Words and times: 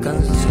de 0.00 0.49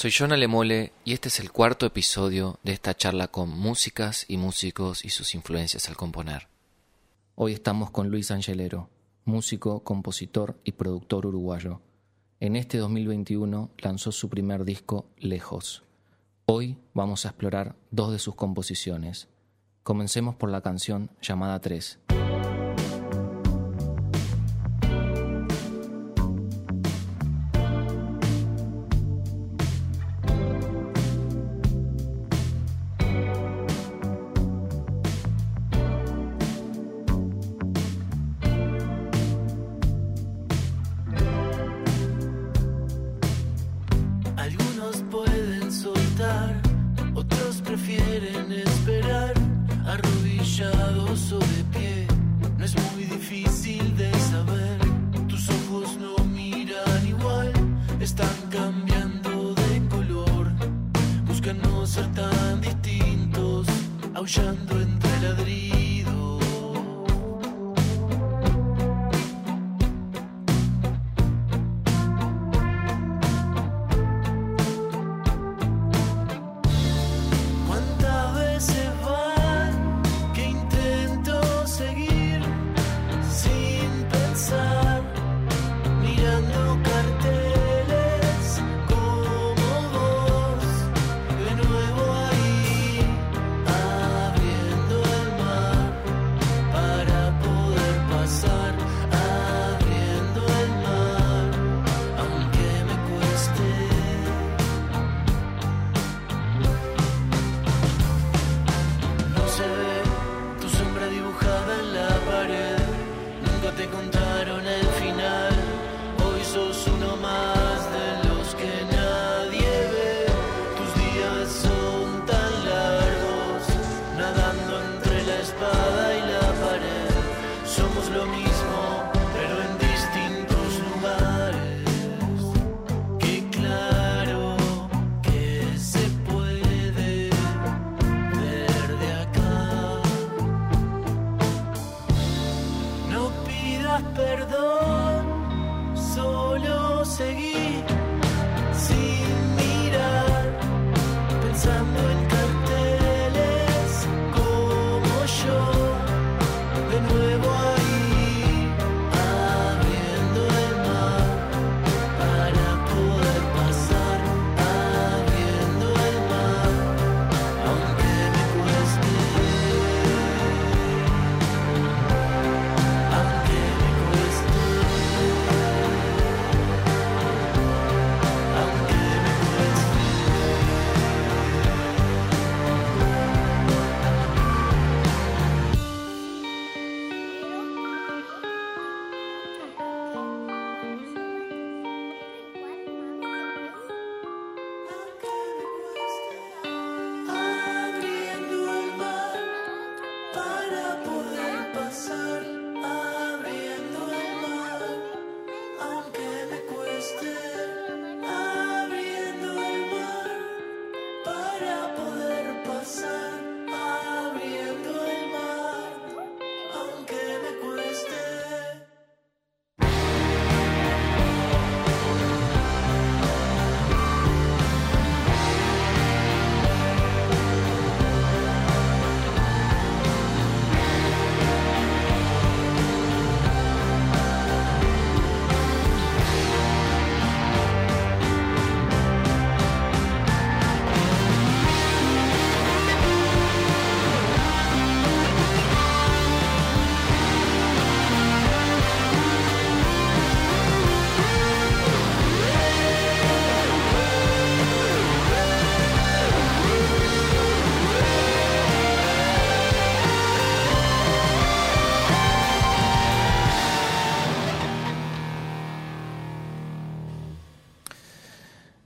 Soy 0.00 0.12
Jonah 0.16 0.36
Lemole 0.36 0.92
y 1.04 1.12
este 1.12 1.26
es 1.26 1.40
el 1.40 1.50
cuarto 1.50 1.84
episodio 1.84 2.60
de 2.62 2.70
esta 2.70 2.94
charla 2.94 3.26
con 3.26 3.50
músicas 3.50 4.26
y 4.28 4.36
músicos 4.36 5.04
y 5.04 5.08
sus 5.08 5.34
influencias 5.34 5.88
al 5.88 5.96
componer. 5.96 6.46
Hoy 7.34 7.52
estamos 7.52 7.90
con 7.90 8.08
Luis 8.08 8.30
Angelero, 8.30 8.90
músico, 9.24 9.82
compositor 9.82 10.56
y 10.62 10.70
productor 10.70 11.26
uruguayo. 11.26 11.80
En 12.38 12.54
este 12.54 12.78
2021 12.78 13.72
lanzó 13.78 14.12
su 14.12 14.28
primer 14.28 14.64
disco 14.64 15.10
Lejos. 15.16 15.82
Hoy 16.44 16.78
vamos 16.94 17.26
a 17.26 17.30
explorar 17.30 17.74
dos 17.90 18.12
de 18.12 18.20
sus 18.20 18.36
composiciones. 18.36 19.26
Comencemos 19.82 20.36
por 20.36 20.48
la 20.48 20.60
canción 20.60 21.10
llamada 21.20 21.58
3. 21.58 21.98
Aullando 64.28 64.78
entre 64.82 65.20
ladridos. 65.22 65.77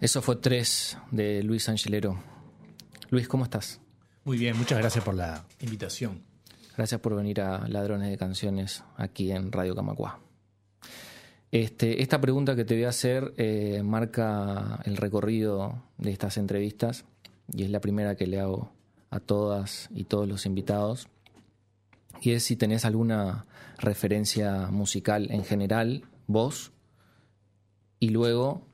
Eso 0.02 0.20
fue 0.20 0.34
tres 0.34 0.98
de 1.12 1.44
Luis 1.44 1.68
Angelero. 1.68 2.20
Luis, 3.10 3.28
¿cómo 3.28 3.44
estás? 3.44 3.80
Muy 4.24 4.36
bien, 4.36 4.58
muchas 4.58 4.80
gracias 4.80 5.04
por 5.04 5.14
la 5.14 5.44
invitación. 5.60 6.24
Gracias 6.76 7.00
por 7.00 7.14
venir 7.14 7.40
a 7.40 7.68
Ladrones 7.68 8.10
de 8.10 8.18
Canciones 8.18 8.82
aquí 8.96 9.30
en 9.30 9.52
Radio 9.52 9.76
Camacuá. 9.76 10.18
Este, 11.52 12.02
esta 12.02 12.20
pregunta 12.20 12.56
que 12.56 12.64
te 12.64 12.74
voy 12.74 12.82
a 12.82 12.88
hacer 12.88 13.32
eh, 13.36 13.82
marca 13.84 14.80
el 14.86 14.96
recorrido 14.96 15.84
de 15.98 16.10
estas 16.10 16.36
entrevistas 16.36 17.04
y 17.52 17.62
es 17.62 17.70
la 17.70 17.80
primera 17.80 18.16
que 18.16 18.26
le 18.26 18.40
hago 18.40 18.72
a 19.10 19.20
todas 19.20 19.88
y 19.94 20.02
todos 20.02 20.26
los 20.26 20.46
invitados. 20.46 21.06
Y 22.20 22.32
es 22.32 22.42
si 22.42 22.56
tenés 22.56 22.84
alguna 22.84 23.46
referencia 23.78 24.66
musical 24.66 25.30
en 25.30 25.44
general, 25.44 26.06
vos, 26.26 26.72
y 28.00 28.08
luego 28.08 28.66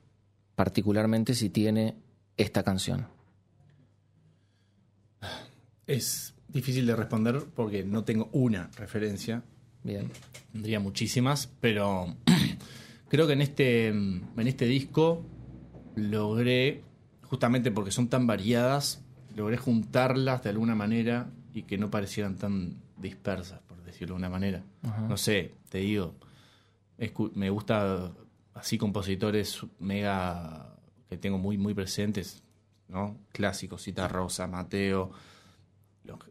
particularmente 0.59 1.35
si 1.35 1.49
tiene 1.49 1.95
esta 2.35 2.63
canción? 2.63 3.07
Es 5.87 6.35
difícil 6.49 6.85
de 6.85 6.97
responder 6.97 7.45
porque 7.55 7.85
no 7.85 8.03
tengo 8.03 8.27
una 8.33 8.69
referencia. 8.75 9.41
Bien. 9.85 10.11
Tendría 10.51 10.81
muchísimas, 10.81 11.47
pero 11.61 12.13
creo 13.07 13.25
que 13.25 13.31
en 13.31 13.41
este, 13.41 13.87
en 13.87 14.27
este 14.35 14.65
disco 14.65 15.25
logré, 15.95 16.83
justamente 17.23 17.71
porque 17.71 17.91
son 17.91 18.09
tan 18.09 18.27
variadas, 18.27 19.01
logré 19.37 19.55
juntarlas 19.55 20.43
de 20.43 20.49
alguna 20.49 20.75
manera 20.75 21.31
y 21.53 21.63
que 21.63 21.77
no 21.77 21.89
parecieran 21.89 22.35
tan 22.35 22.81
dispersas, 22.97 23.61
por 23.61 23.81
decirlo 23.85 24.15
de 24.15 24.25
alguna 24.25 24.29
manera. 24.29 24.65
No 25.07 25.15
sé, 25.15 25.53
te 25.69 25.77
digo, 25.77 26.15
me 27.33 27.49
gusta 27.49 28.11
así 28.53 28.77
compositores 28.77 29.65
mega 29.79 30.75
que 31.09 31.17
tengo 31.17 31.37
muy, 31.37 31.57
muy 31.57 31.73
presentes, 31.73 32.43
¿no? 32.87 33.17
Clásicos, 33.31 33.81
Cita 33.83 34.07
Rosa, 34.07 34.47
Mateo, 34.47 35.11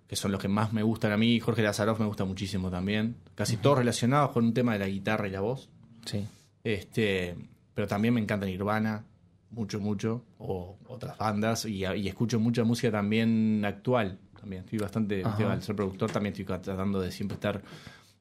que 0.06 0.16
son 0.16 0.32
los 0.32 0.40
que 0.40 0.48
más 0.48 0.72
me 0.72 0.82
gustan 0.82 1.12
a 1.12 1.16
mí. 1.16 1.40
Jorge 1.40 1.62
Lazaroff 1.62 2.00
me 2.00 2.06
gusta 2.06 2.24
muchísimo 2.24 2.70
también. 2.70 3.16
Casi 3.34 3.56
todos 3.56 3.78
relacionados 3.78 4.30
con 4.30 4.44
un 4.44 4.54
tema 4.54 4.72
de 4.72 4.78
la 4.80 4.88
guitarra 4.88 5.28
y 5.28 5.30
la 5.30 5.40
voz. 5.40 5.68
Sí. 6.04 6.26
Este, 6.64 7.36
pero 7.74 7.86
también 7.86 8.14
me 8.14 8.20
encanta 8.20 8.46
Nirvana, 8.46 9.04
mucho, 9.50 9.80
mucho, 9.80 10.24
o 10.38 10.78
otras 10.86 11.16
bandas, 11.16 11.64
y, 11.64 11.84
escucho 11.84 12.40
mucha 12.40 12.64
música 12.64 12.90
también 12.90 13.64
actual. 13.64 14.18
También 14.38 14.64
estoy 14.64 14.78
bastante, 14.78 15.24
al 15.24 15.62
ser 15.62 15.74
productor, 15.74 16.10
también 16.10 16.32
estoy 16.32 16.44
tratando 16.58 17.00
de 17.00 17.10
siempre 17.10 17.34
estar 17.34 17.62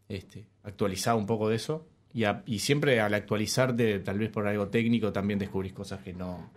este, 0.09 0.47
actualizado 0.63 1.17
un 1.17 1.25
poco 1.25 1.49
de 1.49 1.55
eso. 1.55 1.87
Y, 2.13 2.59
siempre 2.59 2.99
al 2.99 3.13
actualizarte, 3.13 3.99
tal 3.99 4.17
vez 4.17 4.29
por 4.31 4.47
algo 4.47 4.67
técnico, 4.69 5.11
también 5.11 5.37
descubrís 5.37 5.73
cosas 5.73 6.01
que 6.01 6.13
no, 6.13 6.49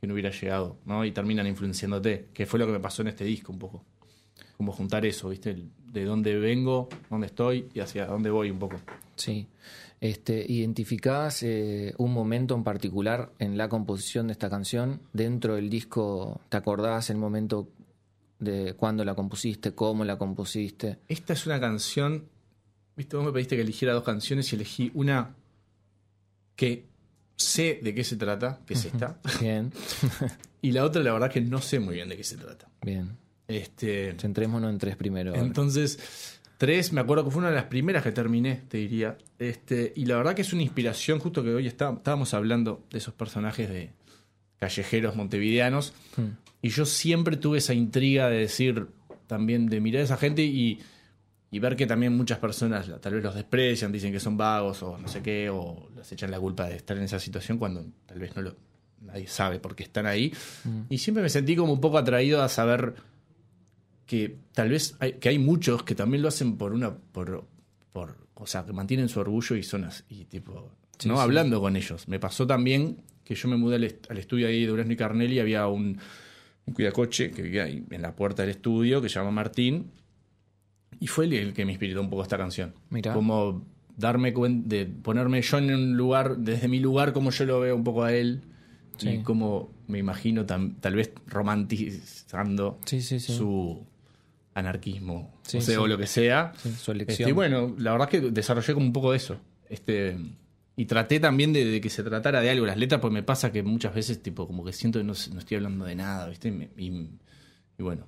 que 0.00 0.06
no 0.06 0.14
hubiera 0.14 0.30
llegado, 0.30 0.78
¿no? 0.84 1.04
Y 1.04 1.12
terminan 1.12 1.46
influenciándote, 1.46 2.28
que 2.34 2.46
fue 2.46 2.58
lo 2.58 2.66
que 2.66 2.72
me 2.72 2.80
pasó 2.80 3.02
en 3.02 3.08
este 3.08 3.24
disco 3.24 3.52
un 3.52 3.58
poco. 3.58 3.84
Como 4.56 4.72
juntar 4.72 5.06
eso, 5.06 5.28
¿viste? 5.28 5.56
De 5.86 6.04
dónde 6.04 6.36
vengo, 6.38 6.88
dónde 7.10 7.28
estoy 7.28 7.68
y 7.74 7.80
hacia 7.80 8.06
dónde 8.06 8.30
voy 8.30 8.50
un 8.50 8.58
poco. 8.58 8.80
Sí. 9.14 9.46
Este, 10.00 10.44
¿Identificás 10.48 11.44
eh, 11.44 11.94
un 11.98 12.12
momento 12.12 12.56
en 12.56 12.64
particular 12.64 13.30
en 13.38 13.56
la 13.56 13.68
composición 13.68 14.26
de 14.26 14.32
esta 14.32 14.50
canción? 14.50 15.00
Dentro 15.12 15.54
del 15.54 15.70
disco, 15.70 16.40
¿te 16.48 16.56
acordás 16.56 17.08
el 17.10 17.18
momento 17.18 17.68
de 18.40 18.74
cuándo 18.74 19.04
la 19.04 19.14
compusiste, 19.14 19.76
cómo 19.76 20.04
la 20.04 20.18
compusiste? 20.18 20.98
Esta 21.06 21.34
es 21.34 21.46
una 21.46 21.60
canción 21.60 22.24
Viste, 22.96 23.16
vos 23.16 23.24
me 23.24 23.32
pediste 23.32 23.56
que 23.56 23.62
eligiera 23.62 23.94
dos 23.94 24.04
canciones 24.04 24.52
y 24.52 24.56
elegí 24.56 24.90
una 24.94 25.34
que 26.56 26.86
sé 27.36 27.80
de 27.82 27.94
qué 27.94 28.04
se 28.04 28.16
trata, 28.16 28.60
que 28.66 28.74
es 28.74 28.84
esta. 28.84 29.18
Bien. 29.40 29.72
y 30.62 30.72
la 30.72 30.84
otra, 30.84 31.02
la 31.02 31.12
verdad, 31.12 31.30
que 31.30 31.40
no 31.40 31.60
sé 31.60 31.80
muy 31.80 31.94
bien 31.94 32.08
de 32.08 32.16
qué 32.16 32.24
se 32.24 32.36
trata. 32.36 32.68
Bien. 32.82 33.16
Este, 33.48 34.14
Centrémonos 34.18 34.70
en 34.70 34.78
tres 34.78 34.96
primero. 34.96 35.34
Entonces, 35.34 36.40
tres, 36.58 36.92
me 36.92 37.00
acuerdo 37.00 37.24
que 37.24 37.30
fue 37.30 37.40
una 37.40 37.48
de 37.48 37.56
las 37.56 37.64
primeras 37.64 38.02
que 38.02 38.12
terminé, 38.12 38.62
te 38.68 38.78
diría. 38.78 39.18
Este, 39.38 39.92
y 39.96 40.04
la 40.06 40.16
verdad 40.16 40.34
que 40.34 40.42
es 40.42 40.52
una 40.52 40.62
inspiración, 40.62 41.18
justo 41.18 41.42
que 41.42 41.54
hoy 41.54 41.66
estábamos 41.66 42.34
hablando 42.34 42.86
de 42.90 42.98
esos 42.98 43.14
personajes 43.14 43.68
de 43.68 43.90
callejeros 44.58 45.16
montevideanos. 45.16 45.92
Hmm. 46.16 46.36
Y 46.62 46.68
yo 46.68 46.86
siempre 46.86 47.36
tuve 47.36 47.58
esa 47.58 47.74
intriga 47.74 48.28
de 48.28 48.38
decir, 48.38 48.86
también 49.26 49.66
de 49.66 49.80
mirar 49.80 50.02
a 50.02 50.04
esa 50.04 50.16
gente 50.16 50.42
y 50.42 50.78
y 51.52 51.58
ver 51.58 51.76
que 51.76 51.86
también 51.86 52.16
muchas 52.16 52.38
personas 52.38 52.90
tal 53.00 53.12
vez 53.12 53.22
los 53.22 53.34
desprecian, 53.34 53.92
dicen 53.92 54.10
que 54.10 54.18
son 54.18 54.38
vagos 54.38 54.82
o 54.82 54.96
no 54.96 55.06
sé 55.06 55.22
qué, 55.22 55.50
o 55.50 55.90
les 55.94 56.10
echan 56.10 56.30
la 56.30 56.40
culpa 56.40 56.66
de 56.66 56.76
estar 56.76 56.96
en 56.96 57.02
esa 57.04 57.20
situación 57.20 57.58
cuando 57.58 57.84
tal 58.06 58.18
vez 58.18 58.34
no 58.34 58.40
lo, 58.40 58.56
nadie 59.02 59.26
sabe 59.26 59.60
por 59.60 59.76
qué 59.76 59.82
están 59.82 60.06
ahí. 60.06 60.32
Mm. 60.64 60.80
Y 60.88 60.96
siempre 60.96 61.22
me 61.22 61.28
sentí 61.28 61.54
como 61.54 61.74
un 61.74 61.80
poco 61.80 61.98
atraído 61.98 62.42
a 62.42 62.48
saber 62.48 62.94
que 64.06 64.38
tal 64.54 64.70
vez 64.70 64.96
hay, 64.98 65.12
que 65.14 65.28
hay 65.28 65.38
muchos 65.38 65.82
que 65.82 65.94
también 65.94 66.22
lo 66.22 66.28
hacen 66.28 66.56
por 66.56 66.72
una, 66.72 66.96
por, 66.96 67.44
por 67.92 68.16
o 68.32 68.46
sea, 68.46 68.64
que 68.64 68.72
mantienen 68.72 69.10
su 69.10 69.20
orgullo 69.20 69.54
y 69.54 69.62
son 69.62 69.86
y 70.08 70.24
tipo, 70.24 70.70
no 71.04 71.20
hablando 71.20 71.60
con 71.60 71.76
ellos. 71.76 72.08
Me 72.08 72.18
pasó 72.18 72.46
también 72.46 72.96
que 73.24 73.34
yo 73.34 73.48
me 73.48 73.58
mudé 73.58 73.76
al, 73.76 74.18
estudio 74.18 74.48
ahí 74.48 74.62
de 74.62 74.68
Durazno 74.68 74.94
y 74.94 74.96
Carnelli 74.96 75.34
y 75.34 75.40
había 75.40 75.66
un, 75.66 75.98
un 76.64 76.74
cuidacoche 76.74 77.30
que 77.30 77.42
vivía 77.42 77.64
ahí 77.64 77.84
en 77.90 78.00
la 78.00 78.16
puerta 78.16 78.42
del 78.42 78.52
estudio 78.52 79.02
que 79.02 79.10
se 79.10 79.16
llama 79.16 79.32
Martín 79.32 79.90
y 81.02 81.08
fue 81.08 81.24
el 81.24 81.52
que 81.52 81.64
me 81.64 81.72
inspiró 81.72 82.00
un 82.00 82.08
poco 82.08 82.22
esta 82.22 82.38
canción. 82.38 82.74
Mira. 82.90 83.12
Como 83.12 83.66
darme 83.96 84.32
cuenta 84.32 84.68
de 84.68 84.86
ponerme 84.86 85.42
yo 85.42 85.58
en 85.58 85.74
un 85.74 85.96
lugar, 85.96 86.36
desde 86.36 86.68
mi 86.68 86.78
lugar, 86.78 87.12
como 87.12 87.32
yo 87.32 87.44
lo 87.44 87.58
veo 87.58 87.74
un 87.74 87.82
poco 87.82 88.04
a 88.04 88.12
él. 88.12 88.42
Y 89.00 89.18
como 89.18 89.72
me 89.88 89.98
imagino 89.98 90.46
tal 90.46 90.94
vez 90.94 91.10
romantizando 91.26 92.78
su 93.18 93.84
anarquismo, 94.54 95.34
o 95.76 95.86
lo 95.88 95.98
que 95.98 96.06
sea. 96.06 96.52
su 96.78 96.92
elección. 96.92 97.28
y 97.28 97.32
bueno, 97.32 97.74
la 97.78 97.90
verdad 97.90 98.08
es 98.12 98.20
que 98.20 98.30
desarrollé 98.30 98.72
como 98.72 98.86
un 98.86 98.92
poco 98.92 99.12
eso. 99.12 99.40
Este, 99.68 100.16
y 100.76 100.84
traté 100.84 101.18
también 101.18 101.52
de, 101.52 101.80
que 101.80 101.90
se 101.90 102.04
tratara 102.04 102.40
de 102.40 102.50
algo 102.50 102.64
las 102.64 102.76
letras, 102.76 103.00
pues 103.00 103.12
me 103.12 103.24
pasa 103.24 103.50
que 103.50 103.64
muchas 103.64 103.92
veces, 103.92 104.22
tipo, 104.22 104.46
como 104.46 104.64
que 104.64 104.72
siento 104.72 105.00
que 105.00 105.04
no, 105.04 105.14
estoy 105.14 105.56
hablando 105.56 105.84
de 105.84 105.96
nada, 105.96 106.28
¿viste? 106.28 106.70
y 106.76 106.86
y 106.86 107.08
bueno. 107.82 108.06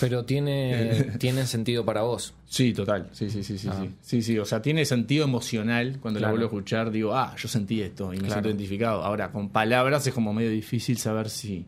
Pero 0.00 0.24
tiene, 0.24 1.12
tiene 1.18 1.46
sentido 1.46 1.84
para 1.84 2.02
vos. 2.02 2.34
Sí, 2.46 2.72
total. 2.72 3.08
Sí, 3.12 3.30
sí, 3.30 3.42
sí, 3.42 3.58
sí, 3.58 3.68
ah. 3.70 3.78
sí. 3.80 3.90
Sí, 4.00 4.22
sí. 4.22 4.38
O 4.38 4.44
sea, 4.44 4.62
tiene 4.62 4.84
sentido 4.84 5.24
emocional 5.24 5.98
cuando 6.00 6.20
la 6.20 6.28
vuelvo 6.28 6.44
a 6.44 6.48
escuchar. 6.48 6.90
Digo, 6.90 7.14
ah, 7.14 7.34
yo 7.36 7.48
sentí 7.48 7.80
esto 7.80 8.12
y 8.12 8.18
me 8.18 8.28
siento 8.28 8.48
identificado. 8.48 9.02
Ahora, 9.02 9.32
con 9.32 9.50
palabras 9.50 10.06
es 10.06 10.14
como 10.14 10.32
medio 10.32 10.50
difícil 10.50 10.98
saber 10.98 11.30
si. 11.30 11.66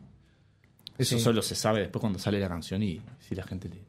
Eso 0.97 1.19
solo 1.19 1.41
se 1.41 1.55
sabe 1.55 1.81
después 1.81 1.99
cuando 1.99 2.19
sale 2.19 2.39
la 2.39 2.47
canción 2.47 2.81
y 2.81 3.01
si 3.19 3.35
la 3.35 3.43
gente 3.43 3.67
le. 3.67 3.83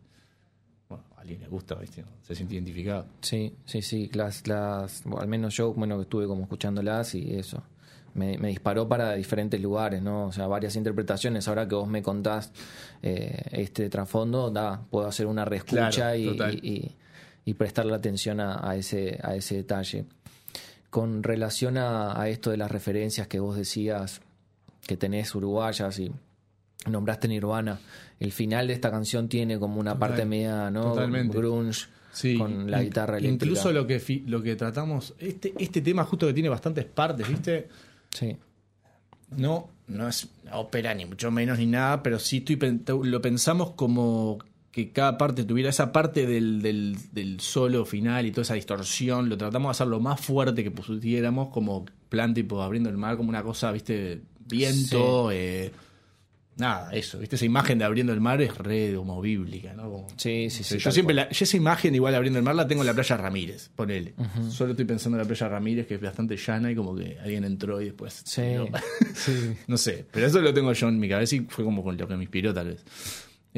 Bueno, 0.88 1.04
a 1.16 1.20
alguien 1.20 1.40
le 1.40 1.48
gusta, 1.48 1.76
¿viste? 1.76 2.04
se 2.22 2.34
siente 2.34 2.54
identificado. 2.54 3.06
Sí, 3.20 3.52
sí, 3.64 3.82
sí. 3.82 4.10
Las, 4.12 4.46
las, 4.46 5.04
al 5.06 5.28
menos 5.28 5.54
yo, 5.54 5.72
bueno, 5.72 6.00
estuve 6.00 6.26
como 6.26 6.42
escuchándolas 6.42 7.14
y 7.14 7.34
eso 7.34 7.62
me, 8.16 8.48
disparó 8.48 8.88
para 8.88 9.14
diferentes 9.14 9.60
lugares, 9.60 10.02
¿no? 10.02 10.26
O 10.26 10.32
sea, 10.32 10.46
varias 10.46 10.74
interpretaciones. 10.76 11.46
Ahora 11.48 11.68
que 11.68 11.74
vos 11.74 11.88
me 11.88 12.02
contás 12.02 12.52
eh, 13.02 13.42
este 13.52 13.88
trasfondo, 13.88 14.50
da, 14.50 14.82
puedo 14.90 15.06
hacer 15.06 15.26
una 15.26 15.44
reescucha 15.44 16.16
y, 16.16 16.96
y, 17.44 17.54
prestarle 17.54 17.94
atención 17.94 18.40
a, 18.40 18.74
ese, 18.74 19.18
a 19.22 19.36
ese 19.36 19.56
detalle. 19.56 20.06
Con 20.90 21.22
relación 21.22 21.76
a, 21.78 22.28
esto 22.28 22.50
de 22.50 22.56
las 22.56 22.70
referencias 22.70 23.28
que 23.28 23.38
vos 23.38 23.56
decías 23.56 24.20
que 24.86 24.96
tenés 24.96 25.34
uruguayas 25.34 25.98
y 25.98 26.10
nombraste 26.88 27.28
Nirvana, 27.28 27.80
el 28.18 28.32
final 28.32 28.68
de 28.68 28.72
esta 28.72 28.90
canción 28.90 29.28
tiene 29.28 29.58
como 29.58 29.78
una 29.78 29.98
parte 29.98 30.24
media, 30.24 30.70
¿no? 30.70 30.94
Grunge. 30.94 31.86
con 32.38 32.70
la 32.70 32.82
guitarra 32.82 33.18
eléctrica. 33.18 33.44
Incluso 33.44 33.72
lo 33.72 33.86
que, 33.86 34.22
lo 34.26 34.42
que 34.42 34.56
tratamos, 34.56 35.14
este, 35.18 35.52
este 35.58 35.82
tema 35.82 36.04
justo 36.04 36.26
que 36.26 36.32
tiene 36.32 36.48
bastantes 36.48 36.86
partes, 36.86 37.28
¿viste? 37.28 37.68
Sí. 38.16 38.36
No, 39.36 39.68
no 39.88 40.08
es 40.08 40.28
ópera, 40.52 40.94
ni 40.94 41.04
mucho 41.04 41.30
menos, 41.30 41.58
ni 41.58 41.66
nada, 41.66 42.02
pero 42.02 42.18
sí 42.18 42.44
lo 43.02 43.20
pensamos 43.20 43.72
como 43.72 44.38
que 44.70 44.90
cada 44.90 45.18
parte 45.18 45.44
tuviera 45.44 45.70
esa 45.70 45.92
parte 45.92 46.26
del, 46.26 46.62
del, 46.62 47.40
solo 47.40 47.84
final 47.84 48.24
y 48.26 48.30
toda 48.30 48.42
esa 48.42 48.54
distorsión, 48.54 49.28
lo 49.28 49.36
tratamos 49.36 49.68
de 49.68 49.70
hacer 49.72 49.86
lo 49.88 50.00
más 50.00 50.20
fuerte 50.20 50.62
que 50.62 50.70
pudiéramos, 50.70 51.48
como 51.48 51.84
plan 52.08 52.32
tipo 52.32 52.62
abriendo 52.62 52.88
el 52.88 52.96
mar, 52.96 53.16
como 53.16 53.28
una 53.28 53.42
cosa, 53.42 53.72
viste, 53.72 54.20
viento, 54.46 55.30
eh, 55.30 55.72
nada, 56.56 56.90
eso, 56.92 57.18
¿viste? 57.18 57.36
Esa 57.36 57.44
imagen 57.44 57.78
de 57.78 57.84
abriendo 57.84 58.12
el 58.12 58.20
mar 58.20 58.40
es 58.40 58.56
re 58.56 58.94
como 58.96 59.20
bíblica, 59.20 59.74
¿no? 59.74 60.06
sí, 60.16 60.48
sí, 60.50 60.64
sí. 60.64 60.78
Yo 60.78 60.90
siempre, 60.90 61.28
esa 61.30 61.56
imagen 61.56 61.94
igual 61.94 62.14
abriendo 62.14 62.38
el 62.38 62.44
mar 62.44 62.54
la 62.54 62.66
tengo 62.66 62.82
en 62.82 62.86
la 62.86 62.94
playa 62.94 63.16
Ramírez, 63.16 63.70
ponele. 63.74 64.14
Solo 64.50 64.72
estoy 64.72 64.84
pensando 64.84 65.16
en 65.18 65.22
la 65.22 65.26
playa 65.26 65.48
Ramírez, 65.48 65.86
que 65.86 65.94
es 65.94 66.00
bastante 66.00 66.36
llana 66.36 66.70
y 66.70 66.74
como 66.74 66.94
que 66.96 67.18
alguien 67.20 67.44
entró 67.44 67.80
y 67.80 67.86
después. 67.86 68.22
Sí, 68.24 68.54
¿no? 68.54 68.66
sí. 69.14 69.54
no 69.66 69.76
sé, 69.76 70.04
pero 70.10 70.26
eso 70.26 70.40
lo 70.40 70.52
tengo 70.52 70.72
yo 70.72 70.88
en 70.88 70.98
mi 70.98 71.08
cabeza 71.08 71.36
y 71.36 71.40
fue 71.40 71.64
como 71.64 71.82
con 71.84 71.96
lo 71.96 72.08
que 72.08 72.16
me 72.16 72.24
inspiró, 72.24 72.52
tal 72.52 72.68
vez. 72.68 72.84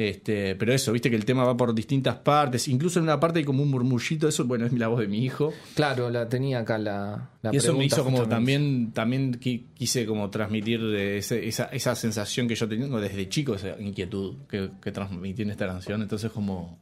Este, 0.01 0.55
pero 0.55 0.71
eso, 0.71 0.93
viste 0.93 1.09
que 1.09 1.17
el 1.17 1.25
tema 1.25 1.43
va 1.43 1.57
por 1.57 1.75
distintas 1.75 2.15
partes. 2.15 2.69
Incluso 2.69 2.99
en 2.99 3.03
una 3.03 3.19
parte 3.19 3.39
hay 3.39 3.43
como 3.45 3.63
un 3.63 3.69
murmullito. 3.69 4.29
Eso, 4.29 4.45
bueno, 4.45 4.65
es 4.65 4.71
la 4.71 4.87
voz 4.87 5.01
de 5.01 5.07
mi 5.09 5.25
hijo. 5.25 5.51
Claro, 5.75 6.09
la 6.09 6.29
tenía 6.29 6.59
acá 6.59 6.77
la, 6.77 7.31
la 7.41 7.53
y 7.53 7.57
eso 7.57 7.73
me 7.75 7.83
hizo 7.83 8.05
como 8.05 8.25
también, 8.25 8.91
también 8.93 9.37
qui- 9.41 9.65
quise 9.73 10.05
como 10.05 10.29
transmitir 10.29 10.81
ese- 10.95 11.45
esa, 11.45 11.65
esa 11.65 11.95
sensación 11.95 12.47
que 12.47 12.55
yo 12.55 12.65
tenía 12.69 12.87
desde 12.87 13.27
chico, 13.27 13.55
esa 13.55 13.77
inquietud 13.77 14.35
que, 14.49 14.69
que 14.81 14.91
transmití 14.93 15.41
en 15.41 15.49
esta 15.49 15.67
canción. 15.67 16.01
Entonces 16.01 16.31
como, 16.31 16.79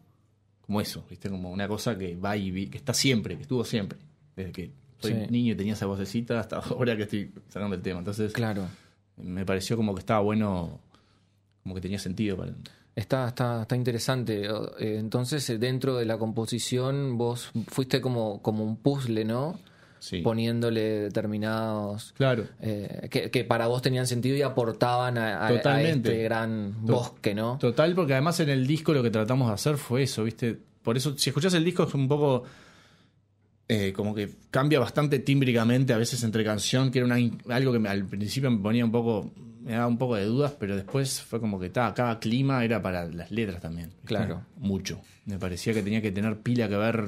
como 0.62 0.80
eso, 0.80 1.04
viste, 1.10 1.28
como 1.28 1.50
una 1.50 1.68
cosa 1.68 1.98
que 1.98 2.16
va 2.16 2.38
y 2.38 2.68
que 2.68 2.78
está 2.78 2.94
siempre, 2.94 3.36
que 3.36 3.42
estuvo 3.42 3.66
siempre. 3.66 3.98
Desde 4.36 4.52
que 4.52 4.72
soy 5.00 5.14
Sí. 5.14 5.20
niño 5.32 5.54
y 5.54 5.56
tenía 5.56 5.74
esa 5.74 5.88
vocecita 5.88 6.40
hasta 6.40 6.58
ahora 6.70 6.96
que 6.96 7.02
estoy 7.04 7.32
sacando 7.50 7.76
el 7.76 7.82
tema. 7.82 7.98
Entonces 7.98 8.32
Claro. 8.32 8.68
me 9.18 9.44
pareció 9.44 9.76
como 9.76 9.96
que 9.96 10.02
estaba 10.02 10.20
bueno, 10.20 10.80
como 11.64 11.74
que 11.74 11.82
tenía 11.82 11.98
sentido 11.98 12.38
para 12.38 12.54
Está, 12.98 13.28
está, 13.28 13.62
está 13.62 13.76
interesante. 13.76 14.46
Eh, 14.80 14.98
Entonces, 14.98 15.48
eh, 15.52 15.58
dentro 15.60 15.96
de 15.98 16.06
la 16.06 16.18
composición, 16.18 17.18
vos 17.18 17.52
fuiste 17.68 18.02
como, 18.02 18.42
como 18.42 18.64
un 18.64 18.76
puzzle, 18.78 19.24
¿no? 19.24 19.60
Sí. 20.00 20.22
Poniéndole 20.22 20.82
determinados. 21.02 22.14
Claro. 22.18 22.46
eh, 22.62 23.08
que, 23.12 23.30
que 23.32 23.44
para 23.44 23.68
vos 23.68 23.82
tenían 23.82 24.08
sentido 24.08 24.36
y 24.36 24.42
aportaban 24.42 25.18
a, 25.18 25.38
a- 25.40 25.48
a 25.48 25.50
Totalmente. 25.50 26.10
este 26.10 26.24
gran 26.24 26.74
To- 26.86 26.94
bosque, 26.94 27.36
¿no? 27.36 27.58
Total, 27.60 27.94
porque 27.96 28.14
además 28.14 28.40
en 28.40 28.50
el 28.50 28.66
disco 28.66 28.94
lo 28.94 29.04
que 29.04 29.10
tratamos 29.12 29.48
de 29.48 29.54
hacer 29.54 29.78
fue 29.78 30.04
eso, 30.04 30.24
¿viste? 30.24 30.58
Por 30.84 30.98
eso, 30.98 31.18
si 31.18 31.30
escuchás 31.30 31.54
el 31.54 31.64
disco 31.66 31.84
es 31.84 31.94
un 31.94 32.08
poco. 32.08 32.44
Eh, 33.70 33.92
como 33.94 34.16
que 34.16 34.30
cambia 34.50 34.80
bastante 34.80 35.20
tímbricamente 35.20 35.94
a 35.94 35.98
veces 35.98 36.24
entre 36.24 36.44
canción, 36.44 36.90
que 36.92 37.00
era 37.00 37.06
una, 37.06 37.18
algo 37.54 37.74
que 37.74 37.80
me- 37.80 37.90
al 37.90 38.06
principio 38.06 38.50
me 38.52 38.60
ponía 38.60 38.86
un 38.86 38.92
poco. 38.92 39.32
me 39.62 39.74
daba 39.74 39.88
un 39.88 39.98
poco 39.98 40.16
de 40.16 40.24
dudas, 40.24 40.54
pero 40.58 40.78
después 40.78 41.20
fue 41.22 41.42
como 41.42 41.60
que 41.60 41.70
ta, 41.70 41.94
cada 41.94 42.20
clima 42.20 42.64
era 42.64 42.82
para 42.82 43.04
las 43.06 43.30
letras 43.32 43.62
también. 43.62 43.90
Claro. 44.06 44.46
Mucho. 44.56 45.02
Me 45.26 45.38
parecía 45.38 45.74
que 45.74 45.84
tenía 45.84 46.02
que 46.02 46.12
tener 46.14 46.38
pila 46.40 46.70
que 46.70 46.78
ver 46.78 47.06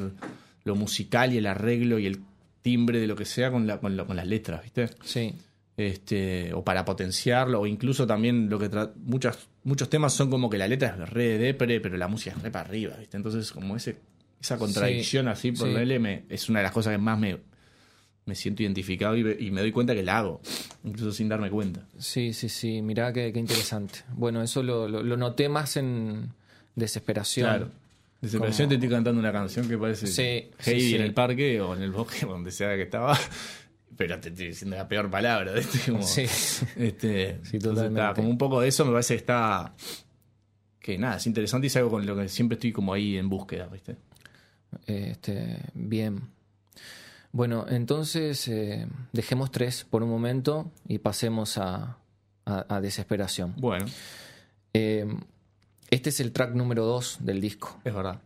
lo 0.65 0.75
musical 0.75 1.31
y 1.33 1.37
el 1.37 1.45
arreglo 1.47 1.99
y 1.99 2.05
el 2.05 2.19
timbre 2.61 2.99
de 2.99 3.07
lo 3.07 3.15
que 3.15 3.23
sea 3.23 3.49
con, 3.49 3.65
la, 3.65 3.79
con, 3.79 3.95
la- 3.95 4.03
con 4.03 4.17
las 4.17 4.27
letras, 4.27 4.61
¿viste? 4.61 4.89
Sí. 5.05 5.33
este 5.77 6.53
o 6.53 6.61
para 6.63 6.83
potenciarlo 6.83 7.61
o 7.61 7.65
incluso 7.65 8.05
también 8.05 8.49
lo 8.49 8.59
que 8.59 8.69
muchas 9.05 9.47
muchos 9.63 9.89
temas 9.89 10.11
son 10.13 10.29
como 10.29 10.49
que 10.49 10.57
la 10.57 10.67
letra 10.67 10.89
es 11.01 11.09
re 11.09 11.23
de 11.29 11.37
depre 11.37 11.79
pero 11.79 11.95
la 11.95 12.09
música 12.09 12.35
es 12.35 12.41
re 12.43 12.51
para 12.51 12.67
arriba 12.67 12.95
¿viste? 12.99 13.15
entonces 13.15 13.49
como 13.53 13.77
ese 13.77 13.95
esa 14.41 14.57
contradicción 14.57 15.27
así 15.27 15.51
por 15.51 15.67
sí. 15.67 15.99
Me- 15.99 16.23
es 16.29 16.49
una 16.49 16.59
de 16.59 16.63
las 16.63 16.71
cosas 16.71 16.91
que 16.93 16.97
más 16.97 17.19
me, 17.19 17.37
me 18.25 18.35
siento 18.35 18.63
identificado 18.63 19.15
y, 19.17 19.23
me- 19.23 19.35
y 19.39 19.51
me 19.51 19.61
doy 19.61 19.71
cuenta 19.71 19.93
que 19.93 20.03
la 20.03 20.19
hago 20.19 20.41
incluso 20.83 21.11
sin 21.11 21.27
darme 21.29 21.49
cuenta 21.49 21.85
Sí, 21.97 22.33
sí, 22.33 22.47
sí. 22.49 22.81
Mirá 22.81 23.11
qué, 23.11 23.31
qué 23.33 23.39
interesante. 23.39 23.99
Bueno, 24.13 24.41
eso 24.41 24.63
lo, 24.63 24.87
lo, 24.87 25.03
lo 25.03 25.17
noté 25.17 25.49
más 25.49 25.75
en 25.77 26.29
desesperación. 26.75 27.47
claro 27.47 27.71
desesperación 28.21 28.65
Como- 28.67 28.69
te 28.69 28.75
estoy 28.75 28.89
cantando 28.89 29.19
una 29.19 29.31
canción 29.31 29.67
que 29.67 29.77
parece 29.77 30.07
Sí, 30.07 30.49
sí. 30.59 30.95
en 30.95 31.01
el 31.01 31.13
parque 31.13 31.59
o 31.61 31.75
en 31.75 31.81
el 31.83 31.91
bosque 31.91 32.25
donde 32.25 32.51
sea 32.51 32.75
que 32.75 32.83
estaba 32.83 33.17
pero 33.97 34.17
te 34.19 34.29
estoy 34.29 34.47
diciendo 34.47 34.77
la 34.77 34.87
peor 34.87 35.09
palabra 35.09 35.51
¿viste? 35.55 35.91
Como- 35.91 36.03
Sí. 36.03 36.21
Este, 36.77 37.39
Sí, 37.43 37.59
totalmente. 37.59 37.99
está, 37.99 38.13
como 38.13 38.29
un 38.29 38.37
poco 38.37 38.61
de 38.61 38.69
eso 38.69 38.85
me 38.85 38.91
parece 38.91 39.15
que 39.15 39.19
está. 39.19 39.73
Que 40.79 40.97
nada, 40.97 41.17
es 41.17 41.27
interesante 41.27 41.67
y 41.67 41.69
es 41.69 41.75
algo 41.75 41.91
con 41.91 42.05
lo 42.05 42.15
que 42.15 42.29
siempre 42.29 42.55
estoy 42.55 42.71
como 42.71 42.93
ahí 42.93 43.17
en 43.17 43.27
búsqueda, 43.27 43.67
¿viste? 43.67 43.97
Este, 44.85 45.59
bien. 45.73 46.29
Bueno, 47.31 47.65
entonces 47.69 48.47
eh, 48.47 48.87
dejemos 49.13 49.51
tres 49.51 49.85
por 49.89 50.01
un 50.03 50.09
momento 50.09 50.71
y 50.87 50.97
pasemos 50.99 51.57
a, 51.57 51.97
a- 52.45 52.65
a 52.75 52.81
desesperación. 52.81 53.53
Bueno, 53.57 53.85
Eh, 54.73 55.05
este 55.89 56.09
es 56.09 56.19
el 56.19 56.31
track 56.31 56.53
número 56.53 56.85
dos 56.85 57.17
del 57.21 57.41
disco. 57.41 57.79
es 57.83 57.93
verdad. 57.93 58.19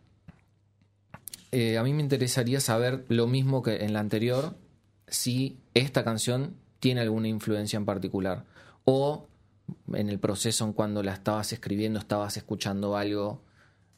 Eh, 1.51 1.77
a 1.77 1.83
mí 1.83 1.93
me 1.93 2.01
interesaría 2.01 2.59
saber 2.59 3.05
lo 3.09 3.27
mismo 3.27 3.61
que 3.61 3.83
en 3.85 3.93
la 3.93 3.99
anterior, 3.99 4.55
si 5.07 5.59
esta 5.73 6.03
canción 6.03 6.55
tiene 6.79 7.01
alguna 7.01 7.27
influencia 7.27 7.77
en 7.77 7.85
particular. 7.85 8.45
O 8.85 9.27
en 9.93 10.09
el 10.09 10.19
proceso 10.19 10.65
en 10.65 10.73
cuando 10.73 11.03
la 11.03 11.13
estabas 11.13 11.53
escribiendo, 11.53 11.99
estabas 11.99 12.35
escuchando 12.37 12.97
algo. 12.97 13.41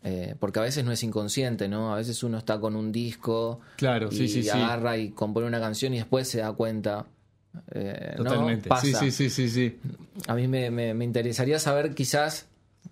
Eh, 0.06 0.36
porque 0.40 0.60
a 0.60 0.62
veces 0.62 0.86
no 0.86 0.92
es 0.92 1.02
inconsciente, 1.04 1.68
¿no? 1.68 1.94
A 1.94 1.98
veces 1.98 2.22
uno 2.24 2.38
está 2.38 2.60
con 2.60 2.76
un 2.76 2.92
disco 2.92 3.60
Claro, 3.76 4.08
y 4.12 4.16
sí, 4.16 4.28
sí, 4.30 4.44
sí. 4.44 4.50
agarra 4.50 4.98
y 4.98 5.10
compone 5.10 5.48
una 5.48 5.60
canción 5.60 5.94
y 5.94 5.98
después 5.98 6.28
se 6.30 6.38
da 6.40 6.54
cuenta. 6.54 7.08
eh, 7.72 8.14
¿no? 8.18 8.24
Totalmente. 8.24 8.70
Pasa. 8.70 9.00
Sí, 9.00 9.12
sí, 9.12 9.30
sí, 9.30 9.30
sí, 9.30 9.50
sí. 9.50 9.80
A 10.28 10.36
mí 10.36 10.48
me, 10.48 10.70
me- 10.72 10.94
me 10.94 11.04
interesaría 11.06 11.58
saber 11.60 11.94
quizás 11.96 12.46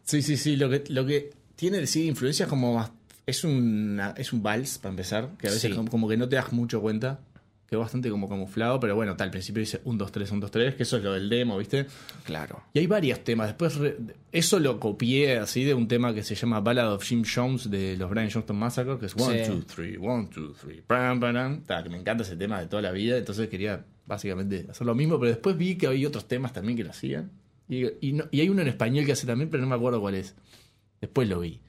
Sí, 0.03 0.21
sí, 0.23 0.37
sí. 0.37 0.55
Lo 0.55 0.69
que, 0.69 0.83
lo 0.89 1.05
que 1.05 1.31
tiene 1.55 1.85
sí 1.87 2.07
influencia 2.07 2.43
es 2.45 2.49
como 2.49 2.73
más. 2.73 2.91
Es, 3.25 3.43
una, 3.43 4.13
es 4.17 4.33
un 4.33 4.41
vals, 4.43 4.79
para 4.79 4.89
empezar, 4.91 5.29
que 5.37 5.47
a 5.47 5.51
veces 5.51 5.77
como 5.89 6.09
que 6.09 6.17
no 6.17 6.27
te 6.27 6.35
das 6.35 6.51
mucho 6.51 6.81
cuenta. 6.81 7.19
Quedó 7.73 7.79
bastante 7.81 8.11
como 8.11 8.29
camuflado, 8.29 8.79
pero 8.79 8.93
bueno, 8.95 9.15
tal, 9.15 9.29
al 9.29 9.31
principio 9.31 9.59
dice 9.61 9.81
1, 9.83 9.97
2, 9.97 10.11
3, 10.11 10.29
1, 10.31 10.41
2, 10.41 10.51
3, 10.51 10.75
que 10.75 10.83
eso 10.83 10.97
es 10.97 11.03
lo 11.03 11.13
del 11.13 11.27
demo, 11.27 11.57
¿viste? 11.57 11.87
Claro. 12.23 12.61
Y 12.71 12.77
hay 12.77 12.85
varios 12.85 13.23
temas. 13.23 13.47
Después, 13.47 13.77
re- 13.77 13.97
eso 14.31 14.59
lo 14.59 14.79
copié 14.79 15.37
así 15.39 15.63
de 15.63 15.73
un 15.73 15.87
tema 15.87 16.13
que 16.13 16.21
se 16.21 16.35
llama 16.35 16.59
Ballad 16.59 16.93
of 16.93 17.03
Jim 17.03 17.23
Jones 17.25 17.71
de 17.71 17.97
los 17.97 18.11
Brian 18.11 18.29
Johnston 18.31 18.55
Massacre, 18.55 18.99
que 18.99 19.07
es 19.07 19.15
1, 19.15 19.25
Sí. 19.25 19.51
2, 19.51 19.65
3, 19.65 19.97
1, 19.99 20.29
2, 20.35 20.57
3, 20.63 20.81
pam, 20.85 21.19
pam, 21.19 21.63
que 21.83 21.89
me 21.89 21.97
encanta 21.97 22.21
ese 22.21 22.35
tema 22.35 22.59
de 22.59 22.67
toda 22.67 22.83
la 22.83 22.91
vida, 22.91 23.17
entonces 23.17 23.49
quería 23.49 23.83
básicamente 24.05 24.67
hacer 24.69 24.85
lo 24.85 24.93
mismo, 24.93 25.17
pero 25.19 25.31
después 25.31 25.57
vi 25.57 25.75
que 25.75 25.87
hay 25.87 26.05
otros 26.05 26.27
temas 26.27 26.53
también 26.53 26.77
que 26.77 26.83
lo 26.83 26.91
hacían. 26.91 27.31
Y, 27.67 27.85
y, 28.07 28.13
no- 28.13 28.25
y 28.29 28.41
hay 28.41 28.49
uno 28.49 28.61
en 28.61 28.67
español 28.67 29.03
que 29.07 29.13
hace 29.13 29.25
también, 29.25 29.49
pero 29.49 29.63
no 29.63 29.69
me 29.69 29.75
acuerdo 29.75 29.99
cuál 29.99 30.13
es. 30.13 30.35
Después 31.01 31.27
lo 31.27 31.39
vi. 31.39 31.59